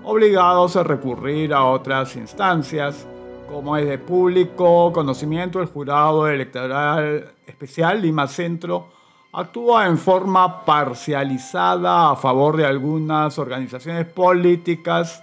obligados 0.05 0.77
a 0.77 0.83
recurrir 0.83 1.55
a 1.55 1.65
otras 1.65 2.17
instancias, 2.17 3.07
como 3.51 3.79
es 3.79 3.87
de 3.87 3.97
público 3.97 4.93
conocimiento 4.93 5.59
el 5.63 5.69
jurado 5.69 6.29
electoral 6.29 7.33
especial 7.47 8.03
Lima 8.03 8.27
Centro 8.27 9.00
actúa 9.33 9.87
en 9.87 9.97
forma 9.97 10.65
parcializada 10.65 12.11
a 12.11 12.17
favor 12.17 12.57
de 12.57 12.67
algunas 12.67 13.39
organizaciones 13.39 14.07
políticas, 14.07 15.23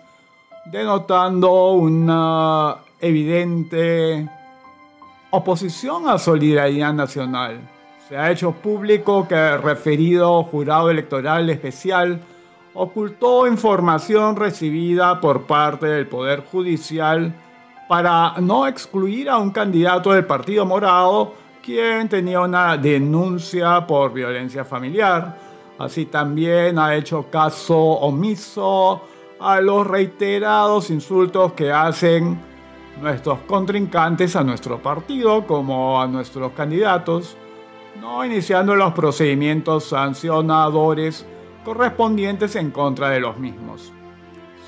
denotando 0.65 1.73
una 1.73 2.77
evidente 2.99 4.27
oposición 5.31 6.07
a 6.09 6.17
Solidaridad 6.17 6.93
Nacional. 6.93 7.59
Se 8.07 8.17
ha 8.17 8.31
hecho 8.31 8.53
público 8.53 9.27
que 9.27 9.35
el 9.35 9.61
referido 9.61 10.43
jurado 10.43 10.89
electoral 10.89 11.49
especial 11.49 12.21
ocultó 12.73 13.45
información 13.45 14.37
recibida 14.37 15.19
por 15.19 15.43
parte 15.43 15.87
del 15.87 16.07
Poder 16.07 16.45
Judicial 16.49 17.33
para 17.89 18.35
no 18.39 18.67
excluir 18.67 19.29
a 19.29 19.37
un 19.37 19.51
candidato 19.51 20.13
del 20.13 20.25
Partido 20.25 20.65
Morado, 20.65 21.33
quien 21.67 22.07
tenía 22.07 22.39
una 22.39 22.77
denuncia 22.77 23.85
por 23.85 24.13
violencia 24.13 24.63
familiar. 24.63 25.37
Así 25.77 26.05
también 26.05 26.79
ha 26.79 26.95
hecho 26.95 27.29
caso 27.29 27.77
omiso 27.77 29.01
a 29.37 29.59
los 29.59 29.85
reiterados 29.85 30.89
insultos 30.89 31.51
que 31.51 31.69
hacen 31.69 32.39
nuestros 33.01 33.39
contrincantes 33.39 34.37
a 34.37 34.45
nuestro 34.45 34.81
partido 34.81 35.45
como 35.45 36.01
a 36.01 36.07
nuestros 36.07 36.53
candidatos, 36.53 37.35
no 37.99 38.23
iniciando 38.23 38.73
los 38.73 38.93
procedimientos 38.93 39.89
sancionadores 39.89 41.25
correspondientes 41.65 42.55
en 42.55 42.71
contra 42.71 43.09
de 43.09 43.19
los 43.19 43.37
mismos. 43.37 43.91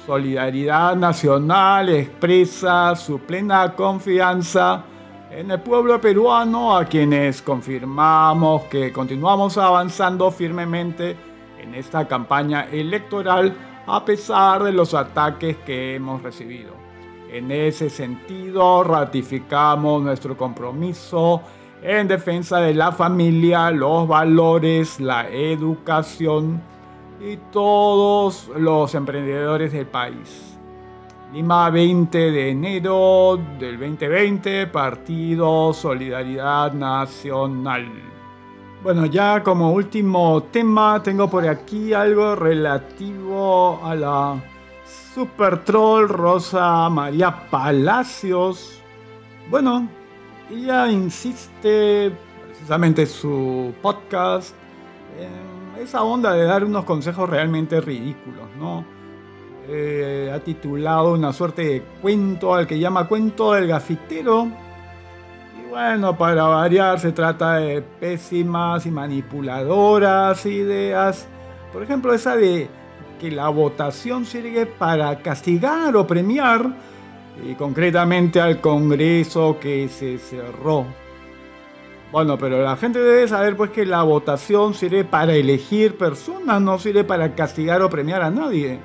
Solidaridad 0.05 0.97
Nacional 0.97 1.87
expresa 1.87 2.93
su 2.97 3.19
plena 3.19 3.73
confianza 3.73 4.83
en 5.31 5.51
el 5.51 5.59
pueblo 5.59 6.01
peruano 6.01 6.75
a 6.75 6.85
quienes 6.85 7.41
confirmamos 7.41 8.63
que 8.63 8.91
continuamos 8.91 9.57
avanzando 9.57 10.31
firmemente 10.31 11.15
en 11.61 11.75
esta 11.75 12.07
campaña 12.07 12.67
electoral 12.71 13.55
a 13.85 14.03
pesar 14.03 14.63
de 14.63 14.71
los 14.71 14.93
ataques 14.93 15.57
que 15.57 15.95
hemos 15.95 16.21
recibido. 16.23 16.73
En 17.31 17.51
ese 17.51 17.91
sentido, 17.91 18.83
ratificamos 18.83 20.01
nuestro 20.01 20.35
compromiso 20.35 21.41
en 21.81 22.07
defensa 22.07 22.59
de 22.59 22.73
la 22.73 22.91
familia, 22.91 23.69
los 23.69 24.07
valores, 24.07 24.99
la 24.99 25.29
educación 25.29 26.61
y 27.21 27.37
todos 27.51 28.49
los 28.55 28.95
emprendedores 28.95 29.73
del 29.73 29.85
país. 29.85 30.48
Lima 31.31 31.69
20 31.69 32.31
de 32.31 32.49
enero 32.49 33.39
del 33.59 33.77
2020, 33.79 34.65
Partido 34.65 35.71
Solidaridad 35.73 36.73
Nacional. 36.73 37.85
Bueno, 38.81 39.05
ya 39.05 39.43
como 39.43 39.71
último 39.71 40.41
tema 40.51 41.03
tengo 41.03 41.29
por 41.29 41.47
aquí 41.47 41.93
algo 41.93 42.35
relativo 42.35 43.79
a 43.83 43.93
la 43.93 44.43
Super 45.13 45.63
Troll 45.63 46.09
Rosa 46.09 46.89
María 46.89 47.47
Palacios. 47.51 48.81
Bueno, 49.51 49.87
ella 50.49 50.87
insiste 50.87 52.11
precisamente 52.47 53.03
en 53.03 53.07
su 53.07 53.73
podcast 53.83 54.55
en 55.19 55.79
esa 55.79 56.01
onda 56.01 56.33
de 56.33 56.45
dar 56.45 56.63
unos 56.63 56.85
consejos 56.85 57.29
realmente 57.29 57.79
ridículos, 57.79 58.47
¿no? 58.57 58.98
Eh, 59.71 60.31
ha 60.33 60.39
titulado 60.39 61.13
una 61.13 61.31
suerte 61.31 61.63
de 61.63 61.83
cuento 62.01 62.55
al 62.55 62.65
que 62.65 62.79
llama 62.79 63.07
Cuento 63.07 63.53
del 63.53 63.67
Gafitero. 63.67 64.47
Y 65.59 65.69
bueno, 65.69 66.17
para 66.17 66.45
variar, 66.45 66.99
se 66.99 67.11
trata 67.11 67.57
de 67.57 67.83
pésimas 67.83 68.87
y 68.87 68.91
manipuladoras 68.91 70.43
ideas. 70.47 71.27
Por 71.71 71.83
ejemplo, 71.83 72.15
esa 72.15 72.35
de 72.35 72.67
que 73.19 73.29
la 73.29 73.49
votación 73.49 74.25
sirve 74.25 74.65
para 74.65 75.19
castigar 75.19 75.95
o 75.95 76.07
premiar, 76.07 76.73
y 77.45 77.53
concretamente 77.53 78.41
al 78.41 78.61
Congreso 78.61 79.59
que 79.59 79.87
se 79.87 80.17
cerró. 80.17 80.85
Bueno, 82.11 82.39
pero 82.39 82.63
la 82.63 82.75
gente 82.75 82.97
debe 82.97 83.27
saber 83.27 83.55
pues 83.55 83.69
que 83.69 83.85
la 83.85 84.01
votación 84.01 84.73
sirve 84.73 85.03
para 85.03 85.35
elegir 85.35 85.95
personas, 85.95 86.59
no 86.59 86.79
sirve 86.79 87.03
para 87.03 87.35
castigar 87.35 87.83
o 87.83 87.89
premiar 87.89 88.23
a 88.23 88.31
nadie. 88.31 88.79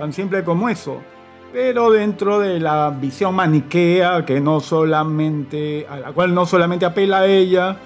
Tan 0.00 0.14
simple 0.14 0.42
como 0.42 0.70
eso. 0.70 1.02
Pero 1.52 1.90
dentro 1.90 2.40
de 2.40 2.58
la 2.58 2.88
visión 2.88 3.34
maniquea, 3.34 4.24
que 4.24 4.40
no 4.40 4.58
solamente, 4.58 5.86
a 5.86 5.98
la 5.98 6.12
cual 6.12 6.32
no 6.32 6.46
solamente 6.46 6.86
apela 6.86 7.18
a 7.18 7.26
ella, 7.26 7.76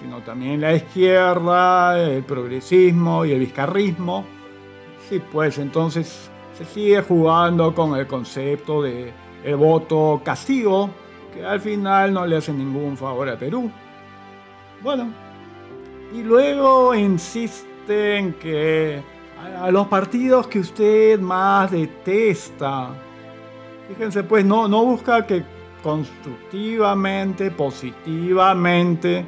sino 0.00 0.18
también 0.18 0.60
la 0.60 0.74
izquierda, 0.74 1.96
el 1.96 2.24
progresismo 2.24 3.24
y 3.24 3.30
el 3.30 3.38
vizcarrismo, 3.38 4.24
sí, 5.08 5.22
pues 5.30 5.58
entonces 5.58 6.28
se 6.58 6.64
sigue 6.64 7.02
jugando 7.02 7.72
con 7.72 7.94
el 7.94 8.08
concepto 8.08 8.82
de 8.82 9.12
el 9.44 9.54
voto 9.54 10.20
castigo, 10.24 10.90
que 11.32 11.46
al 11.46 11.60
final 11.60 12.12
no 12.12 12.26
le 12.26 12.38
hace 12.38 12.52
ningún 12.52 12.96
favor 12.96 13.28
a 13.28 13.38
Perú. 13.38 13.70
Bueno, 14.82 15.08
y 16.12 16.24
luego 16.24 16.96
insiste 16.96 18.16
en 18.16 18.32
que 18.32 19.19
a 19.60 19.70
los 19.70 19.86
partidos 19.88 20.46
que 20.46 20.60
usted 20.60 21.18
más 21.20 21.70
detesta, 21.70 22.90
fíjense 23.88 24.22
pues, 24.22 24.44
no, 24.44 24.68
no 24.68 24.84
busca 24.84 25.26
que 25.26 25.44
constructivamente, 25.82 27.50
positivamente, 27.50 29.24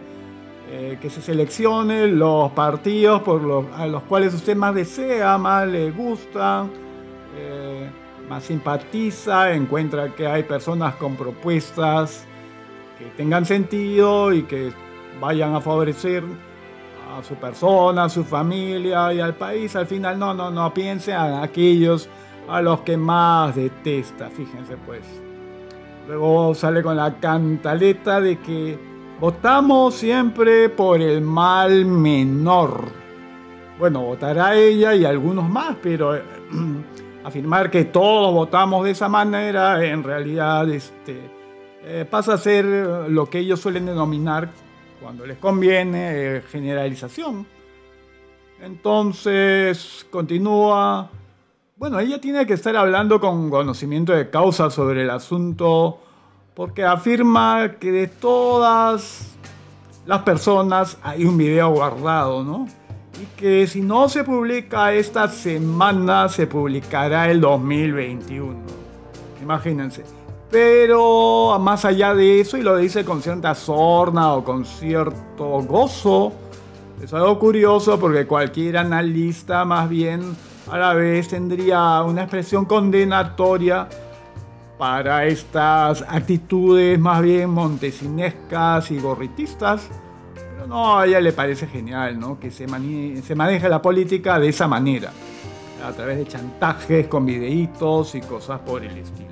eh, 0.70 0.98
que 1.01 1.11
se 1.11 1.20
seleccione 1.20 2.07
los 2.09 2.51
partidos 2.53 3.22
por 3.22 3.42
los, 3.42 3.66
a 3.75 3.87
los 3.87 4.03
cuales 4.05 4.35
usted 4.35 4.57
más 4.57 4.75
desea, 4.75 5.37
más 5.38 5.66
le 5.68 5.90
gusta, 5.90 6.66
eh, 7.37 7.90
más 8.29 8.44
simpatiza, 8.44 9.53
encuentra 9.53 10.14
que 10.14 10.27
hay 10.27 10.44
personas 10.44 10.94
con 10.94 11.16
propuestas 11.16 12.27
que 12.98 13.07
tengan 13.16 13.44
sentido 13.44 14.33
y 14.33 14.44
que 14.44 14.72
vayan 15.20 15.55
a 15.55 15.61
favorecer 15.61 16.25
a 17.18 17.22
su 17.22 17.35
persona, 17.35 18.05
a 18.05 18.09
su 18.09 18.25
familia 18.25 19.12
y 19.12 19.20
al 19.20 19.35
país. 19.35 19.77
Al 19.77 19.87
final, 19.87 20.18
no, 20.18 20.33
no, 20.35 20.51
no, 20.51 20.72
piense 20.72 21.12
en 21.12 21.35
aquellos 21.35 22.09
a 22.48 22.61
los 22.61 22.81
que 22.81 22.96
más 22.96 23.55
detesta, 23.55 24.31
fíjense 24.31 24.77
pues. 24.85 25.03
Luego 26.09 26.55
sale 26.55 26.83
con 26.83 26.96
la 26.96 27.14
cantaleta 27.20 28.20
de 28.20 28.38
que 28.40 28.79
votamos 29.20 29.94
siempre 29.94 30.68
por 30.68 31.01
el 31.01 31.20
mal 31.20 31.85
menor. 31.85 32.87
Bueno, 33.79 34.03
votará 34.03 34.55
ella 34.55 34.94
y 34.94 35.05
algunos 35.05 35.48
más, 35.48 35.77
pero 35.83 36.14
afirmar 37.25 37.70
que 37.70 37.85
todos 37.85 38.33
votamos 38.33 38.85
de 38.85 38.90
esa 38.90 39.09
manera 39.09 39.85
en 39.85 40.03
realidad 40.03 40.68
este, 40.70 41.31
eh, 41.85 42.07
pasa 42.09 42.35
a 42.35 42.38
ser 42.38 42.64
lo 42.64 43.31
que 43.31 43.38
ellos 43.38 43.61
suelen 43.61 43.87
denominar 43.87 44.51
cuando 45.02 45.26
les 45.26 45.38
conviene, 45.38 46.36
eh, 46.36 46.42
generalización. 46.42 47.46
Entonces, 48.60 50.06
continúa. 50.10 51.10
Bueno, 51.76 51.98
ella 51.98 52.20
tiene 52.20 52.46
que 52.46 52.54
estar 52.54 52.76
hablando 52.76 53.20
con 53.20 53.50
conocimiento 53.50 54.12
de 54.12 54.30
causa 54.30 54.70
sobre 54.70 55.02
el 55.02 55.10
asunto, 55.10 55.98
porque 56.54 56.84
afirma 56.84 57.72
que 57.80 57.90
de 57.90 58.06
todas 58.06 59.36
las 60.06 60.22
personas 60.22 60.96
hay 61.02 61.24
un 61.24 61.36
video 61.36 61.70
guardado, 61.70 62.44
¿no? 62.44 62.68
Y 63.20 63.26
que 63.36 63.66
si 63.66 63.80
no 63.80 64.08
se 64.08 64.22
publica 64.22 64.92
esta 64.92 65.28
semana, 65.28 66.28
se 66.28 66.46
publicará 66.46 67.30
el 67.30 67.40
2021. 67.40 68.54
Imagínense. 69.42 70.21
Pero 70.52 71.58
más 71.58 71.86
allá 71.86 72.14
de 72.14 72.40
eso, 72.40 72.58
y 72.58 72.62
lo 72.62 72.76
dice 72.76 73.06
con 73.06 73.22
cierta 73.22 73.54
sorna 73.54 74.34
o 74.34 74.44
con 74.44 74.66
cierto 74.66 75.62
gozo, 75.62 76.30
es 77.02 77.10
algo 77.14 77.38
curioso 77.38 77.98
porque 77.98 78.26
cualquier 78.26 78.76
analista 78.76 79.64
más 79.64 79.88
bien 79.88 80.36
a 80.70 80.76
la 80.76 80.92
vez 80.92 81.28
tendría 81.28 82.02
una 82.02 82.24
expresión 82.24 82.66
condenatoria 82.66 83.88
para 84.76 85.24
estas 85.24 86.04
actitudes 86.06 86.98
más 86.98 87.22
bien 87.22 87.48
montesinescas 87.48 88.90
y 88.90 88.98
gorritistas. 88.98 89.88
Pero 90.34 90.66
no, 90.66 90.98
a 90.98 91.06
ella 91.06 91.22
le 91.22 91.32
parece 91.32 91.66
genial 91.66 92.20
¿no? 92.20 92.38
que 92.38 92.50
se, 92.50 92.66
se 93.22 93.34
maneje 93.34 93.68
la 93.70 93.80
política 93.80 94.38
de 94.38 94.50
esa 94.50 94.68
manera, 94.68 95.12
a 95.82 95.92
través 95.92 96.18
de 96.18 96.26
chantajes 96.26 97.06
con 97.06 97.24
videitos 97.24 98.14
y 98.14 98.20
cosas 98.20 98.60
por 98.60 98.84
el 98.84 98.98
estilo. 98.98 99.32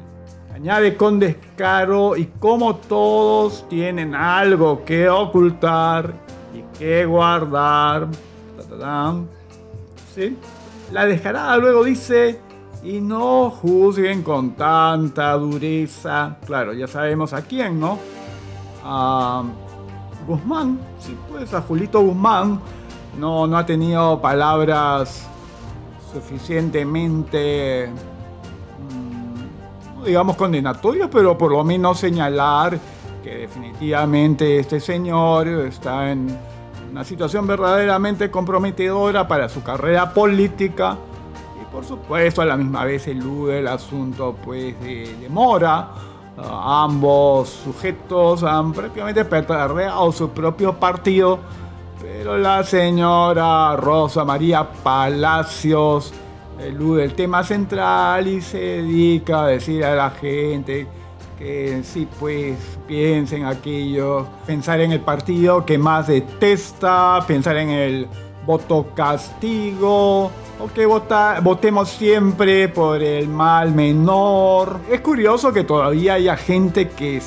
Añade 0.61 0.95
con 0.95 1.19
descaro 1.19 2.19
y 2.19 2.27
como 2.39 2.77
todos 2.77 3.67
tienen 3.71 4.15
algo 4.15 4.85
que 4.85 5.09
ocultar 5.09 6.13
y 6.55 6.79
que 6.79 7.07
guardar. 7.07 8.09
¿Sí? 10.15 10.37
La 10.93 11.07
descarada 11.07 11.57
luego 11.57 11.83
dice, 11.83 12.41
y 12.83 13.01
no 13.01 13.49
juzguen 13.49 14.23
con 14.23 14.51
tanta 14.51 15.33
dureza. 15.33 16.37
Claro, 16.45 16.75
ya 16.75 16.87
sabemos 16.87 17.33
a 17.33 17.41
quién, 17.41 17.81
¿no? 17.81 17.99
A 18.85 19.43
Guzmán, 20.27 20.79
sí, 20.99 21.17
pues 21.31 21.55
a 21.55 21.63
Julito 21.63 22.03
Guzmán. 22.03 22.61
No, 23.19 23.47
no 23.47 23.57
ha 23.57 23.65
tenido 23.65 24.21
palabras 24.21 25.27
suficientemente 26.13 27.89
digamos 30.05 30.37
condenatorios, 30.37 31.09
pero 31.11 31.37
por 31.37 31.53
lo 31.53 31.65
menos 31.65 31.99
señalar 31.99 32.79
que 33.23 33.35
definitivamente 33.35 34.59
este 34.59 34.81
señor 34.81 35.49
está 35.49 36.11
en 36.11 36.37
una 36.91 37.05
situación 37.05 37.47
verdaderamente 37.47 38.31
comprometedora 38.31 39.29
para 39.29 39.49
su 39.49 39.63
carrera 39.63 40.13
política. 40.13 40.97
Y 41.61 41.73
por 41.73 41.85
supuesto 41.85 42.43
a 42.43 42.47
la 42.47 42.57
misma 42.57 42.85
vez 42.85 43.07
elude 43.07 43.59
el 43.59 43.69
asunto 43.69 44.37
pues 44.43 44.81
de, 44.81 45.27
Mora, 45.29 45.91
Ah, 46.43 46.85
ambos 46.85 47.51
sujetos 47.51 48.43
han 48.45 48.73
prácticamente 48.73 49.25
perdido 49.25 50.13
su 50.13 50.31
propio 50.31 50.75
partido, 50.75 51.39
pero 52.01 52.39
la 52.39 52.65
señora 52.65 53.77
Rosa 53.77 54.25
María 54.25 54.67
Palacios 54.83 56.15
el 56.61 57.15
tema 57.15 57.43
central 57.43 58.29
y 58.29 58.41
se 58.41 58.59
dedica 58.59 59.45
a 59.45 59.47
decir 59.49 59.85
a 59.85 59.95
la 59.95 60.11
gente 60.11 60.87
que 61.39 61.81
sí, 61.85 62.07
pues 62.19 62.59
piensen 62.87 63.47
aquello, 63.47 64.27
pensar 64.47 64.81
en 64.81 64.93
el 64.93 65.01
partido 65.01 65.65
que 65.65 65.79
más 65.79 66.07
detesta, 66.09 67.25
pensar 67.27 67.57
en 67.57 67.71
el 67.71 68.09
voto 68.45 68.89
castigo, 68.95 70.31
o 70.61 70.69
que 70.75 70.85
votemos 70.85 71.89
siempre 71.89 72.69
por 72.69 73.03
el 73.03 73.27
mal 73.29 73.73
menor. 73.73 74.81
Es 74.91 75.01
curioso 75.01 75.53
que 75.53 75.65
todavía 75.65 76.15
haya 76.15 76.37
gente 76.37 76.91
que 76.91 77.23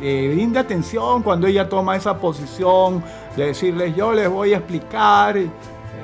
le 0.00 0.34
brinde 0.34 0.60
atención 0.60 1.24
cuando 1.24 1.48
ella 1.48 1.68
toma 1.68 1.96
esa 1.96 2.18
posición 2.18 3.02
de 3.36 3.46
decirles 3.46 3.96
yo 3.96 4.12
les 4.12 4.28
voy 4.28 4.54
a 4.54 4.58
explicar. 4.58 5.36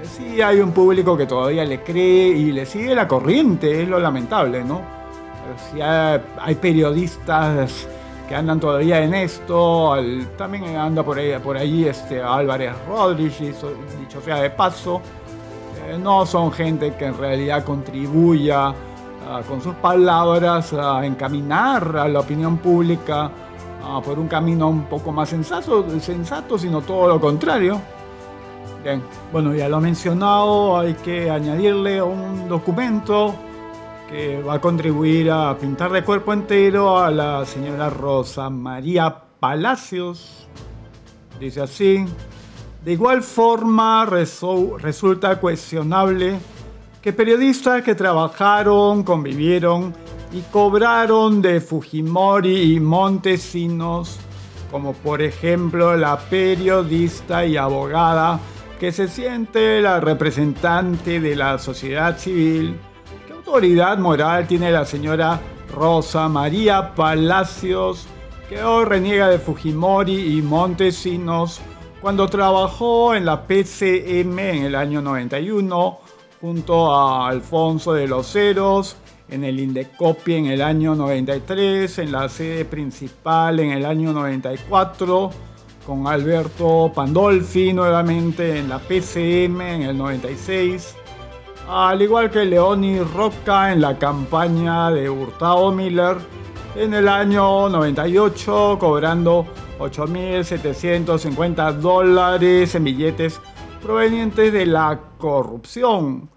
Sí 0.02 0.42
hay 0.42 0.60
un 0.60 0.72
público 0.72 1.16
que 1.16 1.26
todavía 1.26 1.64
le 1.64 1.82
cree 1.82 2.28
y 2.28 2.52
le 2.52 2.66
sigue 2.66 2.94
la 2.94 3.06
corriente, 3.06 3.82
es 3.82 3.88
lo 3.88 3.98
lamentable, 3.98 4.64
¿no? 4.64 4.80
Si 5.70 5.80
hay, 5.80 6.54
periodistas 6.60 7.86
que 8.28 8.34
andan 8.34 8.58
todavía 8.58 9.02
en 9.02 9.14
esto, 9.14 9.96
también 10.36 10.76
anda 10.76 11.02
por 11.02 11.18
ahí, 11.18 11.38
por 11.38 11.56
este 11.56 12.22
Álvarez 12.22 12.72
Rodríguez, 12.88 13.64
dicho 14.00 14.20
sea 14.22 14.36
de 14.36 14.50
paso, 14.50 15.00
eh, 15.88 15.98
no 15.98 16.24
son 16.26 16.52
gente 16.52 16.94
que 16.94 17.06
en 17.06 17.18
realidad 17.18 17.64
contribuya 17.64 18.68
ah, 18.68 19.42
con 19.46 19.60
sus 19.60 19.74
palabras 19.74 20.72
a 20.72 21.04
encaminar 21.04 21.96
a 21.96 22.08
la 22.08 22.20
opinión 22.20 22.58
pública 22.58 23.30
ah, 23.84 24.00
por 24.02 24.18
un 24.18 24.28
camino 24.28 24.68
un 24.68 24.84
poco 24.84 25.12
más 25.12 25.28
sensato, 25.28 25.84
sensato, 26.00 26.56
sino 26.56 26.80
todo 26.80 27.08
lo 27.08 27.20
contrario. 27.20 27.80
Bueno, 29.32 29.54
ya 29.54 29.68
lo 29.68 29.78
he 29.78 29.80
mencionado, 29.80 30.78
hay 30.78 30.94
que 30.94 31.30
añadirle 31.30 32.02
un 32.02 32.48
documento 32.48 33.34
que 34.10 34.42
va 34.42 34.54
a 34.54 34.60
contribuir 34.60 35.30
a 35.30 35.56
pintar 35.56 35.92
de 35.92 36.02
cuerpo 36.02 36.32
entero 36.32 36.98
a 36.98 37.10
la 37.10 37.46
señora 37.46 37.88
Rosa 37.88 38.50
María 38.50 39.16
Palacios. 39.38 40.48
Dice 41.38 41.62
así, 41.62 42.04
de 42.84 42.92
igual 42.92 43.22
forma, 43.22 44.04
resulta 44.04 45.38
cuestionable 45.38 46.40
que 47.00 47.12
periodistas 47.12 47.82
que 47.82 47.94
trabajaron, 47.94 49.04
convivieron 49.04 49.94
y 50.32 50.40
cobraron 50.50 51.40
de 51.40 51.60
Fujimori 51.60 52.74
y 52.74 52.80
Montesinos, 52.80 54.18
como 54.70 54.92
por 54.92 55.22
ejemplo 55.22 55.96
la 55.96 56.18
periodista 56.18 57.46
y 57.46 57.56
abogada 57.56 58.40
que 58.82 58.90
se 58.90 59.06
siente 59.06 59.80
la 59.80 60.00
representante 60.00 61.20
de 61.20 61.36
la 61.36 61.56
sociedad 61.58 62.18
civil, 62.18 62.80
¿qué 63.24 63.32
autoridad 63.32 63.96
moral 63.96 64.48
tiene 64.48 64.72
la 64.72 64.84
señora 64.84 65.40
Rosa 65.72 66.28
María 66.28 66.92
Palacios, 66.92 68.08
que 68.48 68.60
hoy 68.60 68.84
reniega 68.84 69.28
de 69.28 69.38
Fujimori 69.38 70.36
y 70.36 70.42
Montesinos 70.42 71.60
cuando 72.00 72.26
trabajó 72.26 73.14
en 73.14 73.24
la 73.24 73.46
PCM 73.46 74.36
en 74.40 74.64
el 74.64 74.74
año 74.74 75.00
91 75.00 75.98
junto 76.40 76.92
a 76.92 77.28
Alfonso 77.28 77.92
de 77.92 78.08
los 78.08 78.32
Ceros, 78.32 78.96
en 79.28 79.44
el 79.44 79.60
Indecopi 79.60 80.34
en 80.34 80.46
el 80.46 80.60
año 80.60 80.96
93, 80.96 82.00
en 82.00 82.10
la 82.10 82.28
sede 82.28 82.64
principal 82.64 83.60
en 83.60 83.70
el 83.70 83.86
año 83.86 84.12
94, 84.12 85.30
con 85.86 86.06
Alberto 86.06 86.92
Pandolfi 86.94 87.72
nuevamente 87.72 88.58
en 88.58 88.68
la 88.68 88.78
PCM 88.78 89.60
en 89.60 89.82
el 89.82 89.98
96, 89.98 90.94
al 91.68 92.02
igual 92.02 92.30
que 92.30 92.44
Leoni 92.44 93.00
Roca 93.00 93.72
en 93.72 93.80
la 93.80 93.98
campaña 93.98 94.90
de 94.90 95.10
Hurtado 95.10 95.72
Miller 95.72 96.16
en 96.76 96.94
el 96.94 97.08
año 97.08 97.68
98, 97.68 98.76
cobrando 98.78 99.46
8.750 99.78 101.72
dólares 101.74 102.74
en 102.74 102.84
billetes 102.84 103.40
provenientes 103.82 104.52
de 104.52 104.66
la 104.66 105.00
corrupción, 105.18 106.30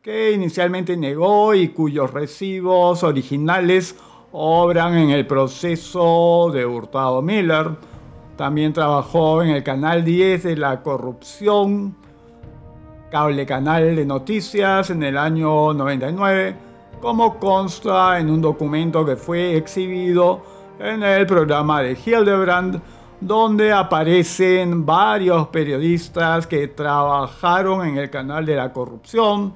que 0.00 0.32
inicialmente 0.32 0.96
negó 0.96 1.54
y 1.54 1.68
cuyos 1.68 2.12
recibos 2.12 3.02
originales 3.02 3.96
obran 4.32 4.96
en 4.96 5.10
el 5.10 5.26
proceso 5.26 6.50
de 6.52 6.64
Hurtado 6.64 7.22
Miller. 7.22 7.95
También 8.36 8.74
trabajó 8.74 9.42
en 9.42 9.48
el 9.48 9.62
canal 9.62 10.04
10 10.04 10.42
de 10.42 10.56
la 10.56 10.82
corrupción, 10.82 11.96
cable 13.10 13.46
canal 13.46 13.96
de 13.96 14.04
noticias 14.04 14.90
en 14.90 15.02
el 15.02 15.16
año 15.16 15.72
99, 15.72 16.54
como 17.00 17.38
consta 17.38 18.18
en 18.18 18.28
un 18.28 18.42
documento 18.42 19.06
que 19.06 19.16
fue 19.16 19.56
exhibido 19.56 20.42
en 20.78 21.02
el 21.02 21.26
programa 21.26 21.80
de 21.80 21.96
Hildebrand, 21.96 22.82
donde 23.22 23.72
aparecen 23.72 24.84
varios 24.84 25.48
periodistas 25.48 26.46
que 26.46 26.68
trabajaron 26.68 27.86
en 27.86 27.96
el 27.96 28.10
canal 28.10 28.44
de 28.44 28.56
la 28.56 28.70
corrupción 28.70 29.54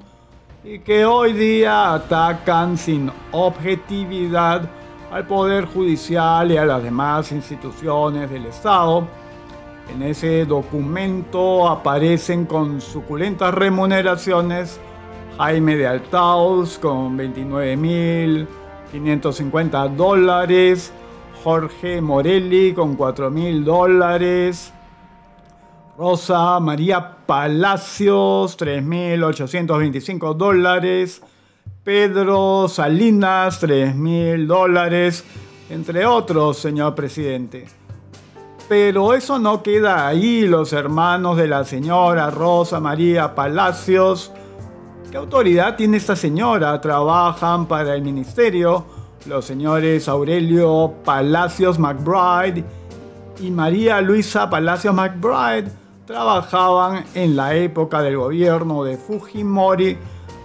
y 0.64 0.78
que 0.78 1.04
hoy 1.04 1.34
día 1.34 1.92
atacan 1.92 2.78
sin 2.78 3.10
objetividad 3.32 4.62
al 5.10 5.26
Poder 5.26 5.66
Judicial 5.66 6.52
y 6.52 6.56
a 6.56 6.64
las 6.64 6.82
demás 6.82 7.32
instituciones 7.32 8.30
del 8.30 8.46
Estado. 8.46 9.06
En 9.92 10.02
ese 10.02 10.44
documento 10.44 11.68
aparecen 11.68 12.46
con 12.46 12.80
suculentas 12.80 13.52
remuneraciones 13.52 14.80
Jaime 15.36 15.76
de 15.76 15.86
Altaus 15.86 16.78
con 16.78 17.16
29.550 17.16 19.96
dólares, 19.96 20.92
Jorge 21.42 22.02
Morelli 22.02 22.74
con 22.74 22.94
4 22.94 23.30
mil 23.30 23.64
dólares. 23.64 24.74
Rosa 25.96 26.60
María 26.60 27.16
Palacios, 27.24 28.58
3.825 28.58 30.34
dólares. 30.34 31.22
Pedro 31.90 32.68
Salinas, 32.68 33.60
3.000 33.60 34.46
dólares, 34.46 35.24
entre 35.68 36.06
otros, 36.06 36.56
señor 36.56 36.94
presidente. 36.94 37.66
Pero 38.68 39.12
eso 39.12 39.40
no 39.40 39.60
queda 39.60 40.06
ahí, 40.06 40.46
los 40.46 40.72
hermanos 40.72 41.36
de 41.36 41.48
la 41.48 41.64
señora 41.64 42.30
Rosa 42.30 42.78
María 42.78 43.34
Palacios. 43.34 44.30
¿Qué 45.10 45.16
autoridad 45.16 45.74
tiene 45.74 45.96
esta 45.96 46.14
señora? 46.14 46.80
Trabajan 46.80 47.66
para 47.66 47.92
el 47.96 48.02
ministerio 48.02 48.84
los 49.26 49.44
señores 49.44 50.06
Aurelio 50.08 50.94
Palacios 51.04 51.76
McBride 51.80 52.62
y 53.40 53.50
María 53.50 54.00
Luisa 54.00 54.48
Palacios 54.48 54.94
McBride 54.94 55.72
trabajaban 56.06 57.04
en 57.16 57.34
la 57.34 57.56
época 57.56 58.00
del 58.00 58.16
gobierno 58.16 58.84
de 58.84 58.96
Fujimori 58.96 59.98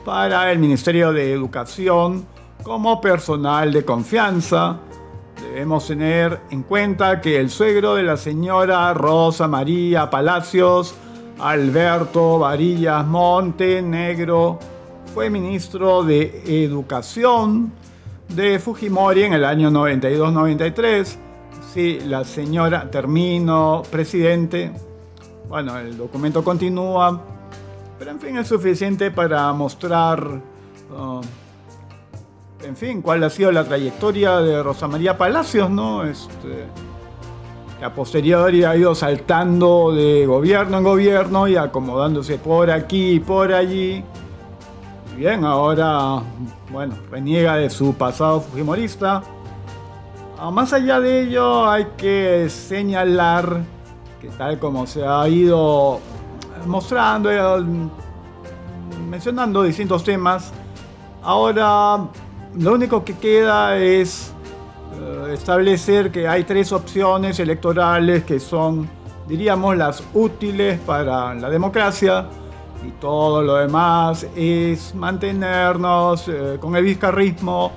para 0.05 0.51
el 0.51 0.59
Ministerio 0.59 1.11
de 1.11 1.33
Educación 1.33 2.25
como 2.63 3.01
personal 3.01 3.73
de 3.73 3.83
confianza. 3.83 4.77
Debemos 5.41 5.87
tener 5.87 6.41
en 6.51 6.61
cuenta 6.61 7.19
que 7.19 7.39
el 7.39 7.49
suegro 7.49 7.95
de 7.95 8.03
la 8.03 8.15
señora 8.15 8.93
Rosa 8.93 9.47
María 9.47 10.09
Palacios, 10.09 10.93
Alberto 11.39 12.39
Varillas 12.39 13.05
Montenegro, 13.05 14.59
fue 15.13 15.29
ministro 15.31 16.03
de 16.03 16.43
Educación 16.63 17.73
de 18.29 18.59
Fujimori 18.59 19.23
en 19.23 19.33
el 19.33 19.43
año 19.43 19.71
92-93. 19.71 21.17
Sí, 21.73 21.99
la 22.05 22.23
señora 22.23 22.89
terminó 22.91 23.81
presidente. 23.89 24.71
Bueno, 25.49 25.77
el 25.79 25.97
documento 25.97 26.43
continúa, 26.43 27.34
pero 27.97 28.11
en 28.11 28.19
fin 28.19 28.37
es 28.37 28.47
suficiente 28.47 29.11
para 29.11 29.51
mostrar, 29.53 30.41
uh, 30.97 31.21
en 32.63 32.75
fin, 32.75 33.01
cuál 33.01 33.23
ha 33.23 33.29
sido 33.29 33.51
la 33.51 33.63
trayectoria 33.63 34.39
de 34.39 34.61
Rosa 34.61 34.87
María 34.87 35.17
Palacios, 35.17 35.69
¿no? 35.69 36.03
Este, 36.03 36.65
que 37.79 37.85
a 37.85 37.93
posteriori 37.93 38.63
ha 38.63 38.75
ido 38.75 38.95
saltando 38.95 39.91
de 39.93 40.25
gobierno 40.25 40.77
en 40.77 40.83
gobierno 40.83 41.47
y 41.47 41.57
acomodándose 41.57 42.37
por 42.37 42.71
aquí 42.71 43.13
y 43.13 43.19
por 43.19 43.53
allí 43.53 44.03
bien, 45.15 45.45
ahora, 45.45 46.21
bueno, 46.71 46.95
reniega 47.09 47.55
de 47.55 47.69
su 47.69 47.93
pasado 47.93 48.41
fujimorista. 48.41 49.23
Ah, 50.37 50.51
más 50.51 50.73
allá 50.73 50.99
de 50.99 51.21
ello, 51.21 51.69
hay 51.69 51.87
que 51.97 52.49
señalar 52.49 53.61
que 54.21 54.27
tal 54.29 54.59
como 54.59 54.85
se 54.85 55.05
ha 55.05 55.27
ido 55.29 55.99
mostrando, 56.65 57.31
eh, 57.31 57.65
mencionando 59.09 59.63
distintos 59.63 60.03
temas, 60.03 60.51
ahora 61.23 62.07
lo 62.57 62.73
único 62.73 63.03
que 63.03 63.15
queda 63.17 63.77
es 63.77 64.33
eh, 64.99 65.33
establecer 65.33 66.11
que 66.11 66.27
hay 66.27 66.43
tres 66.43 66.71
opciones 66.71 67.39
electorales 67.39 68.23
que 68.23 68.39
son, 68.39 68.87
diríamos, 69.27 69.75
las 69.75 70.03
útiles 70.13 70.79
para 70.79 71.33
la 71.33 71.49
democracia 71.49 72.27
y 72.85 72.91
todo 72.91 73.41
lo 73.41 73.55
demás 73.55 74.25
es 74.35 74.93
mantenernos 74.95 76.27
eh, 76.27 76.57
con 76.61 76.75
el 76.75 76.83
vizcarrismo 76.83 77.71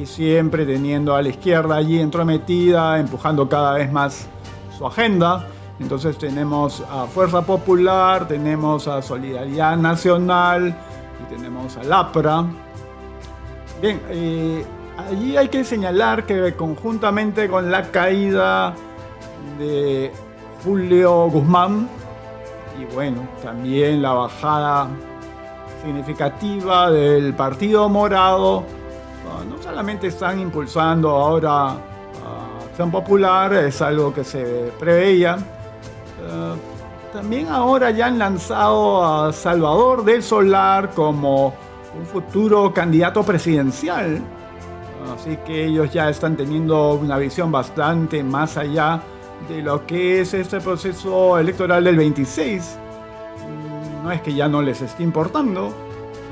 y 0.00 0.06
siempre 0.06 0.64
teniendo 0.64 1.14
a 1.14 1.22
la 1.22 1.28
izquierda 1.28 1.76
allí 1.76 2.00
entrometida, 2.00 2.98
empujando 2.98 3.48
cada 3.48 3.74
vez 3.74 3.90
más 3.90 4.28
su 4.76 4.86
agenda. 4.86 5.46
Entonces 5.80 6.18
tenemos 6.18 6.82
a 6.90 7.06
Fuerza 7.06 7.42
Popular, 7.42 8.26
tenemos 8.26 8.88
a 8.88 9.00
Solidaridad 9.00 9.76
Nacional 9.76 10.76
y 11.22 11.34
tenemos 11.34 11.76
a 11.76 11.84
LAPRA. 11.84 12.44
Bien, 13.80 14.00
eh, 14.08 14.64
allí 14.96 15.36
hay 15.36 15.48
que 15.48 15.62
señalar 15.62 16.26
que 16.26 16.54
conjuntamente 16.54 17.48
con 17.48 17.70
la 17.70 17.90
caída 17.90 18.74
de 19.58 20.12
Julio 20.64 21.28
Guzmán 21.30 21.88
y 22.80 22.84
bueno, 22.94 23.28
también 23.42 24.02
la 24.02 24.12
bajada 24.12 24.88
significativa 25.84 26.90
del 26.90 27.34
Partido 27.34 27.88
Morado, 27.88 28.64
no 29.48 29.62
solamente 29.62 30.08
están 30.08 30.40
impulsando 30.40 31.10
ahora 31.10 31.70
a 31.70 31.78
Acción 32.68 32.90
Popular, 32.90 33.52
es 33.54 33.80
algo 33.82 34.12
que 34.12 34.24
se 34.24 34.72
preveía, 34.78 35.38
eh, 36.28 36.54
también 37.12 37.48
ahora 37.48 37.90
ya 37.90 38.06
han 38.06 38.18
lanzado 38.18 39.04
a 39.04 39.32
Salvador 39.32 40.04
del 40.04 40.22
Solar 40.22 40.90
como 40.90 41.54
un 41.98 42.06
futuro 42.06 42.72
candidato 42.72 43.22
presidencial. 43.22 44.20
Así 45.14 45.38
que 45.46 45.64
ellos 45.64 45.90
ya 45.90 46.10
están 46.10 46.36
teniendo 46.36 46.94
una 46.94 47.16
visión 47.16 47.50
bastante 47.50 48.22
más 48.22 48.58
allá 48.58 49.00
de 49.48 49.62
lo 49.62 49.86
que 49.86 50.20
es 50.20 50.34
este 50.34 50.60
proceso 50.60 51.38
electoral 51.38 51.84
del 51.84 51.96
26. 51.96 52.78
Mm, 53.46 54.04
no 54.04 54.12
es 54.12 54.20
que 54.20 54.34
ya 54.34 54.46
no 54.48 54.60
les 54.60 54.82
esté 54.82 55.02
importando, 55.02 55.70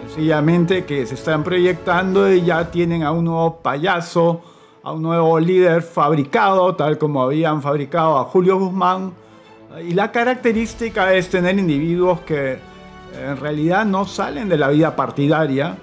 sencillamente 0.02 0.85
que 0.85 1.06
se 1.06 1.14
están 1.14 1.42
proyectando 1.42 2.30
y 2.30 2.44
ya 2.44 2.70
tienen 2.70 3.02
a 3.02 3.12
un 3.12 3.24
nuevo 3.24 3.56
payaso, 3.56 4.42
a 4.82 4.92
un 4.92 5.02
nuevo 5.02 5.40
líder 5.40 5.82
fabricado, 5.82 6.76
tal 6.76 6.98
como 6.98 7.22
habían 7.22 7.62
fabricado 7.62 8.18
a 8.18 8.24
Julio 8.24 8.59
Guzmán 8.59 9.25
y 9.82 9.92
la 9.92 10.10
característica 10.10 11.12
es 11.14 11.28
tener 11.28 11.58
individuos 11.58 12.20
que 12.20 12.58
en 13.20 13.36
realidad 13.36 13.84
no 13.84 14.06
salen 14.06 14.48
de 14.48 14.58
la 14.58 14.68
vida 14.68 14.94
partidaria, 14.94 15.76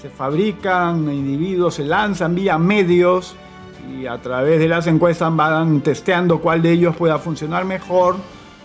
se 0.00 0.08
fabrican 0.08 1.10
individuos, 1.12 1.74
se 1.74 1.84
lanzan 1.84 2.34
vía 2.34 2.58
medios 2.58 3.36
y 3.92 4.06
a 4.06 4.18
través 4.18 4.58
de 4.58 4.68
las 4.68 4.86
encuestas 4.86 5.34
van 5.34 5.80
testeando 5.80 6.40
cuál 6.40 6.62
de 6.62 6.72
ellos 6.72 6.96
pueda 6.96 7.18
funcionar 7.18 7.64
mejor 7.64 8.16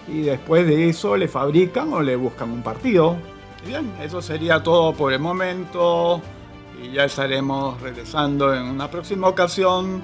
y 0.07 0.21
después 0.21 0.67
de 0.67 0.89
eso 0.89 1.17
le 1.17 1.27
fabrican 1.27 1.91
o 1.93 2.01
le 2.01 2.15
buscan 2.15 2.51
un 2.51 2.61
partido. 2.61 3.17
bien, 3.65 3.91
eso 4.01 4.21
sería 4.21 4.61
todo 4.61 4.93
por 4.93 5.13
el 5.13 5.19
momento 5.19 6.21
y 6.81 6.91
ya 6.91 7.05
estaremos 7.05 7.81
regresando 7.81 8.53
en 8.53 8.63
una 8.63 8.89
próxima 8.89 9.27
ocasión 9.27 10.03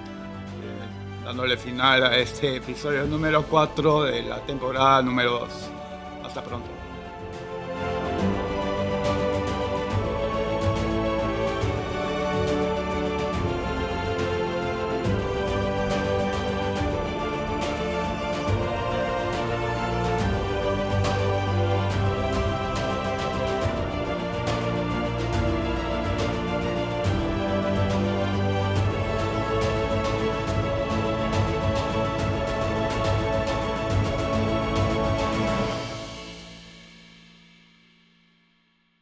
dándole 1.23 1.57
final 1.57 2.03
a 2.03 2.17
este 2.17 2.57
episodio 2.57 3.05
número 3.05 3.43
4 3.43 4.03
de 4.03 4.23
la 4.23 4.39
temporada 4.41 5.01
número 5.01 5.39
2. 5.39 5.49
Hasta 6.25 6.43
pronto. 6.43 6.80